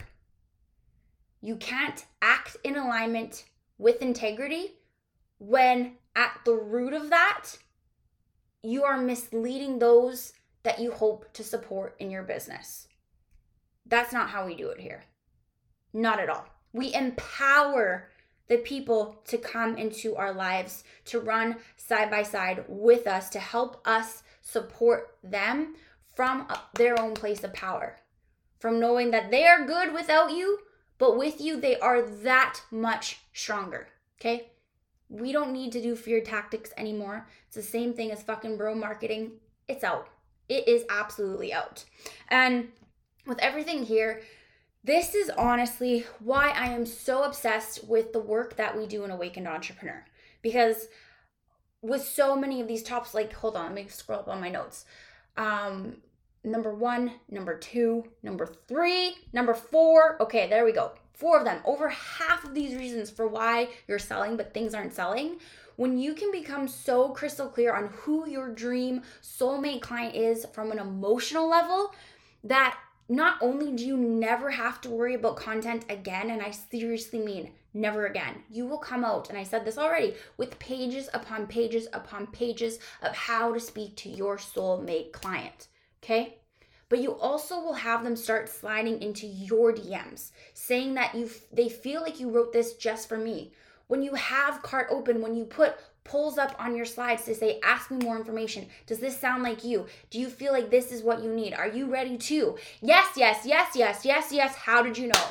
You 1.42 1.58
can't 1.58 2.06
act 2.22 2.56
in 2.64 2.78
alignment 2.78 3.46
with 3.78 4.02
integrity 4.02 4.76
when 5.40 5.98
at 6.16 6.40
the 6.46 6.54
root 6.54 6.94
of 6.94 7.10
that, 7.10 7.50
you 8.62 8.84
are 8.84 8.98
misleading 8.98 9.80
those 9.80 10.34
that 10.64 10.80
you 10.80 10.92
hope 10.92 11.32
to 11.34 11.44
support 11.44 11.96
in 12.00 12.10
your 12.10 12.24
business. 12.24 12.88
That's 13.86 14.14
not 14.14 14.30
how 14.30 14.46
we 14.46 14.56
do 14.56 14.70
it 14.70 14.80
here. 14.80 15.04
Not 15.94 16.20
at 16.20 16.30
all. 16.30 16.46
We 16.72 16.94
empower 16.94 18.10
the 18.48 18.58
people 18.58 19.22
to 19.28 19.38
come 19.38 19.78
into 19.78 20.16
our 20.16 20.34
lives 20.34 20.84
to 21.06 21.20
run 21.20 21.58
side 21.76 22.10
by 22.10 22.24
side 22.24 22.64
with 22.68 23.08
us 23.08 23.30
to 23.30 23.40
help 23.40 23.86
us 23.88 24.24
support 24.42 25.18
them 25.24 25.76
from 26.16 26.48
their 26.76 27.00
own 27.00 27.14
place 27.14 27.44
of 27.44 27.54
power. 27.54 27.98
From 28.60 28.80
knowing 28.80 29.12
that 29.12 29.32
they 29.32 29.46
are 29.46 29.66
good 29.66 29.94
without 29.94 30.32
you, 30.32 30.60
but 30.98 31.18
with 31.18 31.42
you, 31.42 31.60
they 31.60 31.78
are 31.80 32.02
that 32.02 32.62
much 32.72 33.20
stronger. 33.34 33.88
Okay? 34.20 34.53
We 35.10 35.32
don't 35.32 35.54
need 35.54 35.72
to 35.74 35.82
do 35.82 35.96
fear 35.96 36.22
tactics 36.22 36.72
anymore. 36.78 37.28
It's 37.48 37.56
the 37.56 37.62
same 37.62 37.94
thing 37.94 38.12
as 38.12 38.24
fucking 38.24 38.58
bro 38.58 38.76
marketing. 38.76 39.34
It's 39.68 39.84
out. 39.84 40.10
It 40.50 40.68
is 40.68 40.84
absolutely 40.90 41.54
out. 41.54 41.86
And 42.30 42.70
with 43.26 43.40
everything 43.40 43.84
here, 43.84 44.22
this 44.84 45.16
is 45.16 45.30
honestly 45.38 46.06
why 46.20 46.50
I 46.50 46.68
am 46.68 46.86
so 46.86 47.24
obsessed 47.24 47.88
with 47.88 48.12
the 48.12 48.20
work 48.20 48.58
that 48.58 48.78
we 48.78 48.86
do 48.86 49.04
in 49.06 49.12
Awakened 49.12 49.48
Entrepreneur. 49.48 50.04
Because 50.42 50.88
with 51.82 52.04
so 52.04 52.36
many 52.36 52.60
of 52.60 52.68
these 52.68 52.84
tops, 52.84 53.14
like, 53.14 53.32
hold 53.34 53.56
on, 53.56 53.68
let 53.68 53.76
me 53.76 53.88
scroll 53.88 54.20
up 54.20 54.28
on 54.28 54.42
my 54.42 54.50
notes. 54.50 54.86
Um, 55.38 55.98
number 56.44 56.74
one, 56.74 57.14
number 57.30 57.58
two, 57.58 58.04
number 58.24 58.46
three, 58.68 59.16
number 59.32 59.54
four. 59.54 60.22
Okay, 60.22 60.48
there 60.50 60.66
we 60.66 60.74
go. 60.74 60.94
Four 61.14 61.40
of 61.40 61.46
them. 61.46 61.62
Over 61.64 61.90
half 61.90 62.44
of 62.44 62.54
these 62.54 62.76
reasons 62.76 63.10
for 63.10 63.28
why 63.28 63.70
you're 63.88 64.00
selling, 64.00 64.36
but 64.36 64.54
things 64.54 64.74
aren't 64.74 64.94
selling. 64.94 65.38
When 65.76 65.98
you 65.98 66.14
can 66.14 66.32
become 66.32 66.68
so 66.68 67.10
crystal 67.10 67.48
clear 67.48 67.74
on 67.74 67.90
who 67.94 68.28
your 68.28 68.50
dream 68.50 69.02
soulmate 69.22 69.82
client 69.82 70.16
is 70.16 70.46
from 70.54 70.72
an 70.72 70.80
emotional 70.80 71.50
level, 71.50 71.94
that 72.44 72.78
not 73.10 73.38
only 73.42 73.72
do 73.72 73.86
you 73.86 73.98
never 73.98 74.52
have 74.52 74.82
to 74.82 74.90
worry 74.90 75.16
about 75.16 75.36
content 75.36 75.86
again, 75.90 76.30
and 76.30 76.42
I 76.42 76.52
seriously 76.52 77.20
mean 77.20 77.52
never 77.74 78.06
again, 78.06 78.44
you 78.50 78.66
will 78.66 78.78
come 78.78 79.04
out, 79.04 79.30
and 79.30 79.38
I 79.38 79.44
said 79.44 79.66
this 79.66 79.78
already, 79.78 80.16
with 80.38 80.60
pages 80.60 81.10
upon 81.14 81.48
pages 81.48 81.88
upon 81.92 82.28
pages 82.28 82.80
of 83.02 83.16
how 83.16 83.54
to 83.54 83.60
speak 83.60 83.96
to 83.98 84.10
your 84.10 84.38
soulmate 84.38 85.12
client. 85.12 85.68
Okay? 86.04 86.38
But 86.94 87.02
you 87.02 87.16
also 87.16 87.60
will 87.60 87.74
have 87.74 88.04
them 88.04 88.16
start 88.16 88.48
sliding 88.48 89.02
into 89.02 89.26
your 89.26 89.74
DMs, 89.74 90.30
saying 90.54 90.94
that 90.94 91.16
you 91.16 91.28
they 91.52 91.68
feel 91.68 92.04
like 92.04 92.20
you 92.20 92.30
wrote 92.30 92.54
this 92.54 92.74
just 92.74 93.10
for 93.10 93.18
me. 93.18 93.52
When 93.88 94.04
you 94.04 94.14
have 94.14 94.62
cart 94.62 94.90
open, 94.92 95.20
when 95.20 95.34
you 95.34 95.44
put 95.44 95.76
pulls 96.04 96.38
up 96.38 96.56
on 96.60 96.76
your 96.76 96.86
slides 96.86 97.26
to 97.26 97.34
say, 97.34 97.60
Ask 97.64 97.90
me 97.90 97.98
more 97.98 98.16
information. 98.16 98.68
Does 98.86 99.00
this 99.00 99.20
sound 99.20 99.42
like 99.42 99.64
you? 99.64 99.88
Do 100.12 100.20
you 100.20 100.30
feel 100.30 100.54
like 100.54 100.70
this 100.70 100.92
is 100.92 101.02
what 101.02 101.24
you 101.24 101.34
need? 101.34 101.56
Are 101.56 101.68
you 101.68 101.88
ready 101.88 102.16
to? 102.16 102.60
Yes, 102.80 103.08
yes, 103.18 103.44
yes, 103.44 103.76
yes, 103.76 104.06
yes, 104.06 104.32
yes. 104.32 104.54
How 104.54 104.84
did 104.84 104.96
you 104.96 105.08
know? 105.08 105.28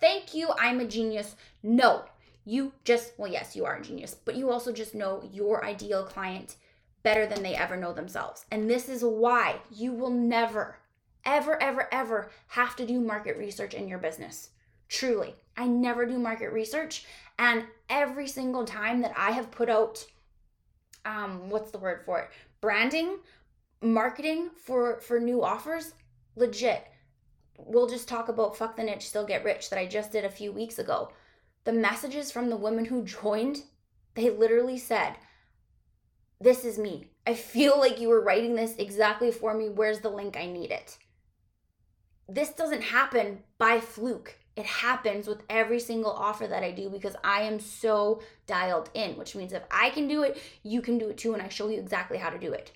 Thank 0.00 0.32
you. 0.32 0.50
I'm 0.60 0.78
a 0.78 0.84
genius. 0.84 1.34
No, 1.64 2.04
you 2.44 2.70
just, 2.84 3.14
well, 3.18 3.32
yes, 3.32 3.56
you 3.56 3.64
are 3.64 3.78
a 3.78 3.82
genius, 3.82 4.14
but 4.14 4.36
you 4.36 4.52
also 4.52 4.70
just 4.70 4.94
know 4.94 5.28
your 5.32 5.64
ideal 5.64 6.04
client 6.04 6.54
better 7.02 7.26
than 7.26 7.42
they 7.42 7.54
ever 7.54 7.76
know 7.76 7.92
themselves. 7.92 8.44
And 8.50 8.68
this 8.68 8.88
is 8.88 9.02
why 9.02 9.56
you 9.72 9.92
will 9.92 10.10
never, 10.10 10.76
ever, 11.24 11.60
ever, 11.62 11.88
ever 11.92 12.30
have 12.48 12.76
to 12.76 12.86
do 12.86 13.00
market 13.00 13.36
research 13.36 13.74
in 13.74 13.88
your 13.88 13.98
business. 13.98 14.50
Truly, 14.88 15.34
I 15.56 15.66
never 15.66 16.06
do 16.06 16.18
market 16.18 16.52
research. 16.52 17.04
And 17.38 17.64
every 17.88 18.26
single 18.26 18.64
time 18.64 19.00
that 19.02 19.14
I 19.16 19.30
have 19.30 19.50
put 19.50 19.70
out, 19.70 20.04
um, 21.04 21.48
what's 21.48 21.70
the 21.70 21.78
word 21.78 22.02
for 22.04 22.20
it? 22.20 22.30
Branding, 22.60 23.18
marketing 23.80 24.50
for 24.56 25.00
for 25.00 25.18
new 25.18 25.42
offers, 25.42 25.94
legit. 26.36 26.86
We'll 27.58 27.88
just 27.88 28.08
talk 28.08 28.28
about 28.28 28.56
fuck 28.56 28.76
the 28.76 28.82
niche, 28.82 29.08
still 29.08 29.24
get 29.24 29.44
rich 29.44 29.70
that 29.70 29.78
I 29.78 29.86
just 29.86 30.12
did 30.12 30.24
a 30.24 30.30
few 30.30 30.52
weeks 30.52 30.78
ago. 30.78 31.12
The 31.64 31.72
messages 31.72 32.32
from 32.32 32.48
the 32.48 32.56
women 32.56 32.86
who 32.86 33.04
joined, 33.04 33.62
they 34.14 34.30
literally 34.30 34.78
said, 34.78 35.14
This 36.40 36.64
is 36.64 36.78
me. 36.78 37.08
I 37.26 37.34
feel 37.34 37.78
like 37.78 38.00
you 38.00 38.08
were 38.08 38.22
writing 38.22 38.54
this 38.54 38.74
exactly 38.76 39.30
for 39.30 39.54
me. 39.54 39.68
Where's 39.68 40.00
the 40.00 40.08
link? 40.08 40.36
I 40.36 40.46
need 40.46 40.70
it. 40.70 40.98
This 42.30 42.50
doesn't 42.50 42.82
happen 42.82 43.40
by 43.58 43.80
fluke 43.80 44.36
it 44.60 44.66
happens 44.66 45.26
with 45.26 45.42
every 45.48 45.80
single 45.80 46.10
offer 46.10 46.46
that 46.46 46.62
I 46.62 46.70
do 46.70 46.90
because 46.90 47.16
I 47.22 47.42
am 47.42 47.60
so 47.60 48.20
dialed 48.46 48.90
in, 48.94 49.16
which 49.16 49.34
means 49.34 49.52
if 49.52 49.62
I 49.70 49.90
can 49.90 50.08
do 50.08 50.22
it, 50.22 50.42
you 50.62 50.82
can 50.82 50.98
do 50.98 51.08
it 51.08 51.16
too. 51.16 51.32
And 51.32 51.42
I 51.42 51.48
show 51.48 51.68
you 51.68 51.78
exactly 51.78 52.18
how 52.18 52.30
to 52.30 52.38
do 52.38 52.52
it. 52.52 52.72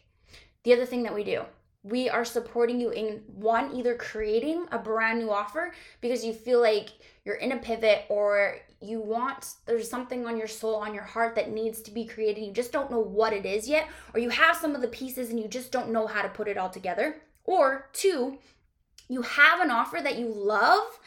The 0.62 0.72
other 0.72 0.86
thing 0.86 1.02
that 1.02 1.14
we 1.14 1.24
do, 1.24 1.42
we 1.82 2.08
are 2.08 2.24
supporting 2.24 2.80
you 2.80 2.88
in 2.88 3.22
one, 3.34 3.76
either 3.76 3.96
creating 3.96 4.66
a 4.72 4.78
brand 4.78 5.18
new 5.18 5.30
offer 5.30 5.74
because 6.00 6.24
you 6.24 6.32
feel 6.32 6.62
like 6.62 6.88
you're 7.24 7.34
in 7.34 7.52
a 7.52 7.58
pivot 7.58 8.06
or 8.08 8.60
you 8.80 9.00
want, 9.00 9.54
there's 9.66 9.90
something 9.90 10.26
on 10.26 10.38
your 10.38 10.48
soul, 10.48 10.76
on 10.76 10.94
your 10.94 11.02
heart 11.04 11.34
that 11.34 11.50
needs 11.50 11.82
to 11.82 11.90
be 11.90 12.06
created. 12.06 12.44
You 12.44 12.52
just 12.52 12.72
don't 12.72 12.90
know 12.90 13.00
what 13.00 13.32
it 13.32 13.44
is 13.44 13.68
yet, 13.68 13.88
or 14.14 14.20
you 14.20 14.30
have 14.30 14.56
some 14.56 14.74
of 14.74 14.80
the 14.80 14.88
pieces 14.88 15.28
and 15.28 15.40
you 15.40 15.48
just 15.48 15.72
don't 15.72 15.90
know 15.90 16.06
how 16.06 16.22
to 16.22 16.28
put 16.28 16.48
it 16.48 16.56
all 16.56 16.70
together. 16.70 17.16
Or 17.44 17.90
two, 17.92 18.38
you 19.08 19.22
have 19.22 19.60
an 19.60 19.70
offer 19.70 20.00
that 20.02 20.18
you 20.18 20.28
love, 20.28 20.98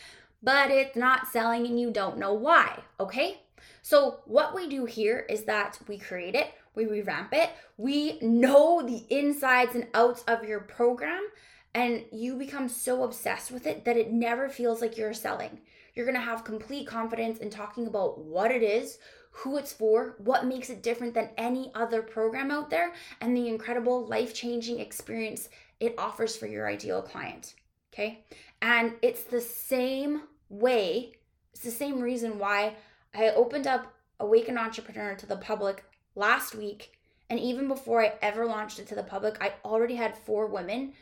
but 0.44 0.72
it's 0.72 0.96
not 0.96 1.28
selling 1.28 1.66
and 1.66 1.80
you 1.80 1.92
don't 1.92 2.18
know 2.18 2.34
why, 2.34 2.80
okay? 3.00 3.42
So, 3.82 4.20
what 4.26 4.54
we 4.54 4.68
do 4.68 4.86
here 4.86 5.26
is 5.30 5.44
that 5.44 5.80
we 5.88 5.98
create 5.98 6.36
it, 6.36 6.54
we 6.76 6.86
revamp 6.86 7.34
it, 7.34 7.50
we 7.78 8.20
know 8.22 8.82
the 8.82 9.04
insides 9.10 9.76
and 9.76 9.88
outs 9.94 10.24
of 10.28 10.44
your 10.44 10.60
program, 10.60 11.28
and 11.74 12.04
you 12.12 12.36
become 12.36 12.70
so 12.70 13.04
obsessed 13.04 13.52
with 13.52 13.66
it 13.66 13.86
that 13.86 13.98
it 13.98 14.12
never 14.12 14.50
feels 14.50 14.82
like 14.82 14.98
you're 14.98 15.14
selling. 15.14 15.60
You're 15.96 16.06
gonna 16.06 16.20
have 16.20 16.44
complete 16.44 16.88
confidence 16.88 17.40
in 17.40 17.50
talking 17.50 17.88
about 17.88 18.20
what 18.20 18.52
it 18.52 18.62
is, 18.62 19.00
who 19.32 19.58
it's 19.58 19.74
for, 19.74 20.16
what 20.18 20.46
makes 20.46 20.70
it 20.70 20.84
different 20.84 21.14
than 21.14 21.30
any 21.38 21.72
other 21.76 22.02
program 22.02 22.52
out 22.52 22.70
there, 22.70 22.94
and 23.22 23.36
the 23.36 23.48
incredible 23.48 24.06
life 24.06 24.34
changing 24.34 24.80
experience 24.80 25.50
it 25.80 25.96
offers 25.98 26.36
for 26.36 26.48
your 26.48 26.68
ideal 26.68 27.02
client. 27.02 27.54
Okay. 27.98 28.24
And 28.62 28.94
it's 29.02 29.24
the 29.24 29.42
same 29.42 30.22
way, 30.50 31.14
it's 31.52 31.64
the 31.64 31.72
same 31.72 32.00
reason 32.00 32.38
why 32.38 32.76
I 33.16 33.30
opened 33.30 33.66
up 33.66 33.92
Awaken 34.20 34.56
Entrepreneur 34.56 35.16
to 35.16 35.26
the 35.26 35.38
public 35.38 35.84
last 36.14 36.54
week. 36.54 36.94
And 37.30 37.40
even 37.40 37.68
before 37.68 38.04
I 38.04 38.14
ever 38.22 38.46
launched 38.46 38.78
it 38.78 38.88
to 38.90 38.96
the 38.96 39.02
public, 39.02 39.38
I 39.42 39.54
already 39.66 39.96
had 39.96 40.16
four 40.16 40.46
women 40.46 40.94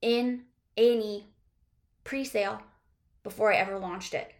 in 0.00 0.42
any 0.76 1.28
pre 2.02 2.24
sale 2.24 2.60
before 3.22 3.52
I 3.52 3.56
ever 3.56 3.78
launched 3.78 4.12
it. 4.12 4.32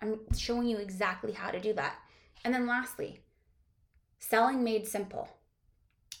I'm 0.00 0.20
showing 0.34 0.66
you 0.66 0.78
exactly 0.78 1.32
how 1.32 1.50
to 1.50 1.60
do 1.60 1.74
that. 1.74 1.96
And 2.42 2.54
then 2.54 2.66
lastly, 2.66 3.20
selling 4.18 4.64
made 4.64 4.86
simple. 4.86 5.28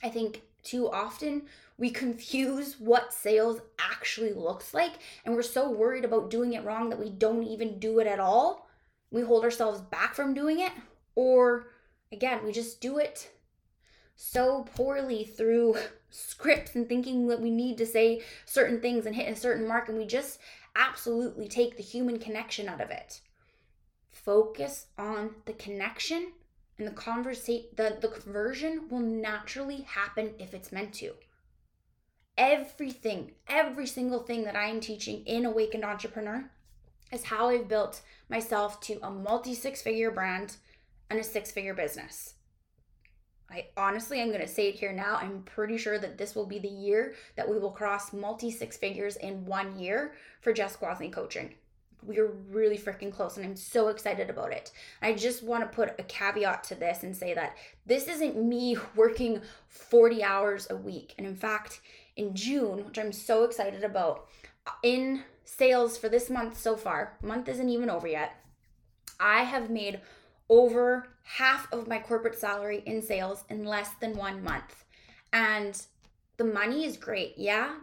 I 0.02 0.10
think 0.10 0.42
too 0.66 0.90
often 0.90 1.42
we 1.78 1.90
confuse 1.90 2.80
what 2.80 3.12
sales 3.12 3.60
actually 3.78 4.32
looks 4.32 4.74
like 4.74 4.94
and 5.24 5.34
we're 5.34 5.42
so 5.42 5.70
worried 5.70 6.04
about 6.04 6.30
doing 6.30 6.54
it 6.54 6.64
wrong 6.64 6.90
that 6.90 6.98
we 6.98 7.10
don't 7.10 7.44
even 7.44 7.78
do 7.78 7.98
it 7.98 8.06
at 8.06 8.20
all. 8.20 8.68
We 9.10 9.22
hold 9.22 9.44
ourselves 9.44 9.80
back 9.80 10.14
from 10.14 10.34
doing 10.34 10.60
it 10.60 10.72
or 11.14 11.68
again, 12.12 12.44
we 12.44 12.52
just 12.52 12.80
do 12.80 12.98
it 12.98 13.30
so 14.16 14.66
poorly 14.74 15.24
through 15.24 15.76
scripts 16.10 16.74
and 16.74 16.88
thinking 16.88 17.28
that 17.28 17.40
we 17.40 17.50
need 17.50 17.76
to 17.78 17.86
say 17.86 18.22
certain 18.46 18.80
things 18.80 19.06
and 19.06 19.14
hit 19.14 19.30
a 19.30 19.36
certain 19.36 19.68
mark 19.68 19.88
and 19.88 19.98
we 19.98 20.06
just 20.06 20.40
absolutely 20.74 21.48
take 21.48 21.76
the 21.76 21.82
human 21.82 22.18
connection 22.18 22.68
out 22.68 22.80
of 22.80 22.90
it. 22.90 23.20
Focus 24.10 24.86
on 24.98 25.34
the 25.44 25.52
connection 25.52 26.32
and 26.78 26.86
the 26.86 26.92
conversation 26.92 27.66
the, 27.76 27.96
the 28.00 28.08
conversion 28.08 28.88
will 28.90 29.00
naturally 29.00 29.82
happen 29.82 30.34
if 30.38 30.54
it's 30.54 30.72
meant 30.72 30.92
to 30.92 31.12
everything 32.36 33.32
every 33.48 33.86
single 33.86 34.20
thing 34.20 34.44
that 34.44 34.56
i 34.56 34.66
am 34.66 34.80
teaching 34.80 35.22
in 35.24 35.44
awakened 35.44 35.84
entrepreneur 35.84 36.50
is 37.12 37.24
how 37.24 37.48
i've 37.48 37.68
built 37.68 38.02
myself 38.28 38.80
to 38.80 38.98
a 39.02 39.10
multi 39.10 39.54
six 39.54 39.82
figure 39.82 40.10
brand 40.10 40.56
and 41.10 41.18
a 41.18 41.24
six 41.24 41.50
figure 41.50 41.74
business 41.74 42.34
I 43.50 43.66
honestly, 43.76 44.20
I'm 44.20 44.30
going 44.30 44.40
to 44.40 44.48
say 44.48 44.68
it 44.68 44.74
here 44.74 44.92
now. 44.92 45.18
I'm 45.20 45.42
pretty 45.42 45.78
sure 45.78 45.98
that 45.98 46.18
this 46.18 46.34
will 46.34 46.46
be 46.46 46.58
the 46.58 46.68
year 46.68 47.14
that 47.36 47.48
we 47.48 47.58
will 47.58 47.70
cross 47.70 48.12
multi 48.12 48.50
six 48.50 48.76
figures 48.76 49.16
in 49.16 49.46
one 49.46 49.78
year 49.78 50.14
for 50.40 50.52
Jess 50.52 50.76
Gwasney 50.76 51.12
coaching 51.12 51.54
we're 52.06 52.32
really 52.50 52.78
freaking 52.78 53.12
close 53.12 53.36
and 53.36 53.44
I'm 53.44 53.56
so 53.56 53.88
excited 53.88 54.30
about 54.30 54.52
it. 54.52 54.72
I 55.02 55.12
just 55.12 55.42
want 55.42 55.64
to 55.64 55.74
put 55.74 55.98
a 55.98 56.02
caveat 56.04 56.64
to 56.64 56.74
this 56.74 57.02
and 57.02 57.16
say 57.16 57.34
that 57.34 57.56
this 57.84 58.08
isn't 58.08 58.36
me 58.36 58.76
working 58.96 59.42
40 59.68 60.22
hours 60.22 60.66
a 60.70 60.76
week. 60.76 61.14
And 61.18 61.26
in 61.26 61.36
fact, 61.36 61.80
in 62.16 62.34
June, 62.34 62.84
which 62.84 62.98
I'm 62.98 63.12
so 63.12 63.44
excited 63.44 63.84
about, 63.84 64.26
in 64.82 65.22
sales 65.44 65.96
for 65.96 66.08
this 66.08 66.30
month 66.30 66.58
so 66.58 66.76
far, 66.76 67.18
month 67.22 67.48
isn't 67.48 67.68
even 67.68 67.90
over 67.90 68.08
yet. 68.08 68.36
I 69.20 69.42
have 69.42 69.70
made 69.70 70.00
over 70.48 71.08
half 71.22 71.72
of 71.72 71.88
my 71.88 71.98
corporate 71.98 72.38
salary 72.38 72.82
in 72.86 73.02
sales 73.02 73.44
in 73.48 73.64
less 73.64 73.90
than 74.00 74.16
1 74.16 74.42
month. 74.42 74.84
And 75.32 75.80
the 76.36 76.44
money 76.44 76.84
is 76.84 76.96
great, 76.96 77.34
yeah, 77.36 77.76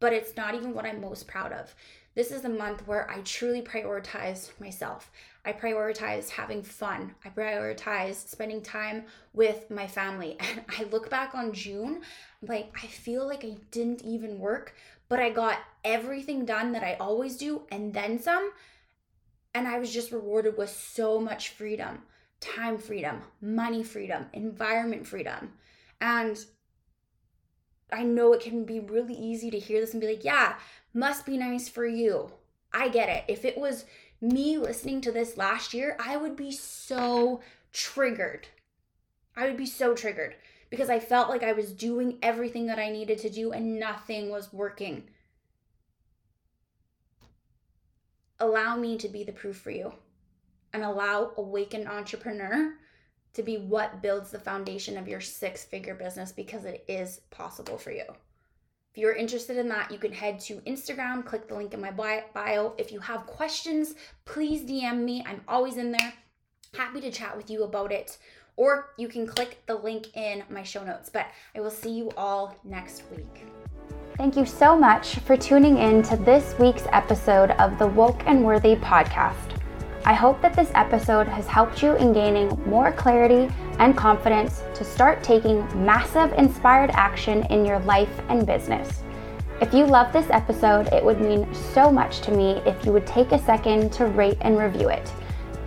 but 0.00 0.12
it's 0.12 0.36
not 0.36 0.54
even 0.54 0.74
what 0.74 0.84
I'm 0.84 1.00
most 1.00 1.26
proud 1.26 1.52
of. 1.52 1.74
This 2.18 2.32
is 2.32 2.44
a 2.44 2.48
month 2.48 2.84
where 2.88 3.08
I 3.08 3.20
truly 3.20 3.62
prioritize 3.62 4.50
myself. 4.58 5.12
I 5.44 5.52
prioritize 5.52 6.28
having 6.30 6.64
fun. 6.64 7.14
I 7.24 7.28
prioritize 7.28 8.26
spending 8.26 8.60
time 8.60 9.04
with 9.34 9.70
my 9.70 9.86
family. 9.86 10.36
And 10.40 10.64
I 10.68 10.82
look 10.90 11.10
back 11.10 11.36
on 11.36 11.52
June, 11.52 12.00
like 12.42 12.76
I 12.82 12.88
feel 12.88 13.24
like 13.24 13.44
I 13.44 13.54
didn't 13.70 14.02
even 14.02 14.40
work, 14.40 14.74
but 15.08 15.20
I 15.20 15.30
got 15.30 15.58
everything 15.84 16.44
done 16.44 16.72
that 16.72 16.82
I 16.82 16.94
always 16.94 17.36
do 17.36 17.62
and 17.70 17.94
then 17.94 18.18
some. 18.18 18.50
And 19.54 19.68
I 19.68 19.78
was 19.78 19.94
just 19.94 20.10
rewarded 20.10 20.58
with 20.58 20.70
so 20.70 21.20
much 21.20 21.50
freedom 21.50 22.02
time 22.40 22.78
freedom, 22.78 23.22
money 23.40 23.84
freedom, 23.84 24.26
environment 24.32 25.06
freedom. 25.06 25.52
And 26.00 26.36
I 27.92 28.02
know 28.02 28.32
it 28.32 28.40
can 28.40 28.64
be 28.64 28.80
really 28.80 29.14
easy 29.14 29.50
to 29.50 29.58
hear 29.58 29.80
this 29.80 29.92
and 29.92 30.00
be 30.00 30.08
like, 30.08 30.24
yeah, 30.24 30.56
must 30.94 31.26
be 31.26 31.36
nice 31.36 31.68
for 31.68 31.86
you. 31.86 32.30
I 32.72 32.88
get 32.88 33.08
it. 33.08 33.24
If 33.28 33.44
it 33.44 33.58
was 33.58 33.84
me 34.20 34.58
listening 34.58 35.00
to 35.02 35.12
this 35.12 35.36
last 35.36 35.72
year, 35.72 35.96
I 36.04 36.16
would 36.16 36.36
be 36.36 36.52
so 36.52 37.40
triggered. 37.72 38.48
I 39.36 39.46
would 39.46 39.56
be 39.56 39.66
so 39.66 39.94
triggered 39.94 40.34
because 40.70 40.90
I 40.90 40.98
felt 40.98 41.28
like 41.28 41.42
I 41.42 41.52
was 41.52 41.72
doing 41.72 42.18
everything 42.22 42.66
that 42.66 42.78
I 42.78 42.90
needed 42.90 43.18
to 43.20 43.30
do 43.30 43.52
and 43.52 43.78
nothing 43.78 44.30
was 44.30 44.52
working. 44.52 45.04
Allow 48.40 48.76
me 48.76 48.98
to 48.98 49.08
be 49.08 49.24
the 49.24 49.32
proof 49.32 49.56
for 49.56 49.70
you 49.70 49.92
and 50.72 50.82
allow 50.82 51.32
Awakened 51.36 51.88
Entrepreneur 51.88 52.74
to 53.34 53.42
be 53.42 53.56
what 53.56 54.02
builds 54.02 54.30
the 54.30 54.38
foundation 54.38 54.96
of 54.96 55.08
your 55.08 55.20
six 55.20 55.64
figure 55.64 55.94
business 55.94 56.32
because 56.32 56.64
it 56.64 56.84
is 56.88 57.20
possible 57.30 57.78
for 57.78 57.92
you. 57.92 58.04
If 58.90 58.98
you're 58.98 59.14
interested 59.14 59.56
in 59.56 59.68
that, 59.68 59.90
you 59.90 59.98
can 59.98 60.12
head 60.12 60.40
to 60.40 60.56
Instagram, 60.66 61.24
click 61.24 61.48
the 61.48 61.54
link 61.54 61.74
in 61.74 61.80
my 61.80 61.90
bio. 61.90 62.74
If 62.78 62.90
you 62.90 63.00
have 63.00 63.26
questions, 63.26 63.94
please 64.24 64.62
DM 64.62 65.04
me. 65.04 65.24
I'm 65.26 65.42
always 65.46 65.76
in 65.76 65.92
there. 65.92 66.14
Happy 66.74 67.00
to 67.02 67.10
chat 67.10 67.36
with 67.36 67.50
you 67.50 67.64
about 67.64 67.92
it. 67.92 68.18
Or 68.56 68.90
you 68.98 69.06
can 69.08 69.26
click 69.26 69.62
the 69.66 69.76
link 69.76 70.16
in 70.16 70.42
my 70.50 70.62
show 70.62 70.84
notes. 70.84 71.08
But 71.08 71.26
I 71.54 71.60
will 71.60 71.70
see 71.70 71.90
you 71.90 72.10
all 72.16 72.56
next 72.64 73.04
week. 73.14 73.46
Thank 74.16 74.36
you 74.36 74.44
so 74.44 74.76
much 74.76 75.20
for 75.20 75.36
tuning 75.36 75.78
in 75.78 76.02
to 76.04 76.16
this 76.16 76.58
week's 76.58 76.86
episode 76.90 77.52
of 77.52 77.78
the 77.78 77.86
Woke 77.86 78.22
and 78.26 78.44
Worthy 78.44 78.74
podcast. 78.74 79.57
I 80.08 80.14
hope 80.14 80.40
that 80.40 80.54
this 80.54 80.70
episode 80.74 81.28
has 81.28 81.46
helped 81.46 81.82
you 81.82 81.94
in 81.96 82.14
gaining 82.14 82.48
more 82.64 82.92
clarity 82.92 83.54
and 83.78 83.94
confidence 83.94 84.62
to 84.72 84.82
start 84.82 85.22
taking 85.22 85.60
massive 85.84 86.32
inspired 86.32 86.88
action 86.94 87.42
in 87.50 87.66
your 87.66 87.78
life 87.80 88.22
and 88.30 88.46
business. 88.46 89.02
If 89.60 89.74
you 89.74 89.84
love 89.84 90.10
this 90.10 90.30
episode, 90.30 90.86
it 90.94 91.04
would 91.04 91.20
mean 91.20 91.46
so 91.52 91.92
much 91.92 92.20
to 92.22 92.30
me 92.30 92.52
if 92.64 92.86
you 92.86 92.92
would 92.94 93.06
take 93.06 93.32
a 93.32 93.38
second 93.38 93.92
to 93.92 94.06
rate 94.06 94.38
and 94.40 94.58
review 94.58 94.88
it. 94.88 95.12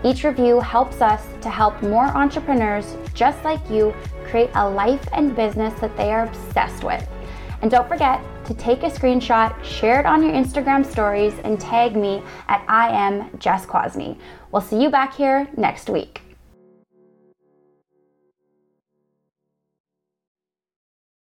Each 0.03 0.23
review 0.23 0.59
helps 0.59 1.01
us 1.01 1.23
to 1.41 1.49
help 1.51 1.79
more 1.83 2.07
entrepreneurs 2.07 2.97
just 3.13 3.43
like 3.43 3.61
you 3.69 3.93
create 4.25 4.49
a 4.55 4.67
life 4.67 5.07
and 5.13 5.35
business 5.35 5.79
that 5.81 5.95
they 5.95 6.11
are 6.11 6.25
obsessed 6.25 6.83
with. 6.83 7.07
And 7.61 7.69
don't 7.69 7.87
forget 7.87 8.19
to 8.51 8.57
take 8.57 8.83
a 8.83 8.89
screenshot, 8.89 9.63
share 9.63 9.99
it 9.99 10.05
on 10.05 10.21
your 10.21 10.33
Instagram 10.33 10.85
stories, 10.85 11.33
and 11.43 11.59
tag 11.59 11.95
me 11.95 12.21
at 12.47 12.63
I 12.67 12.89
am 12.89 13.37
Jess 13.39 13.65
Quasney. 13.65 14.17
We'll 14.51 14.61
see 14.61 14.81
you 14.81 14.89
back 14.89 15.15
here 15.15 15.47
next 15.55 15.89
week. 15.89 16.21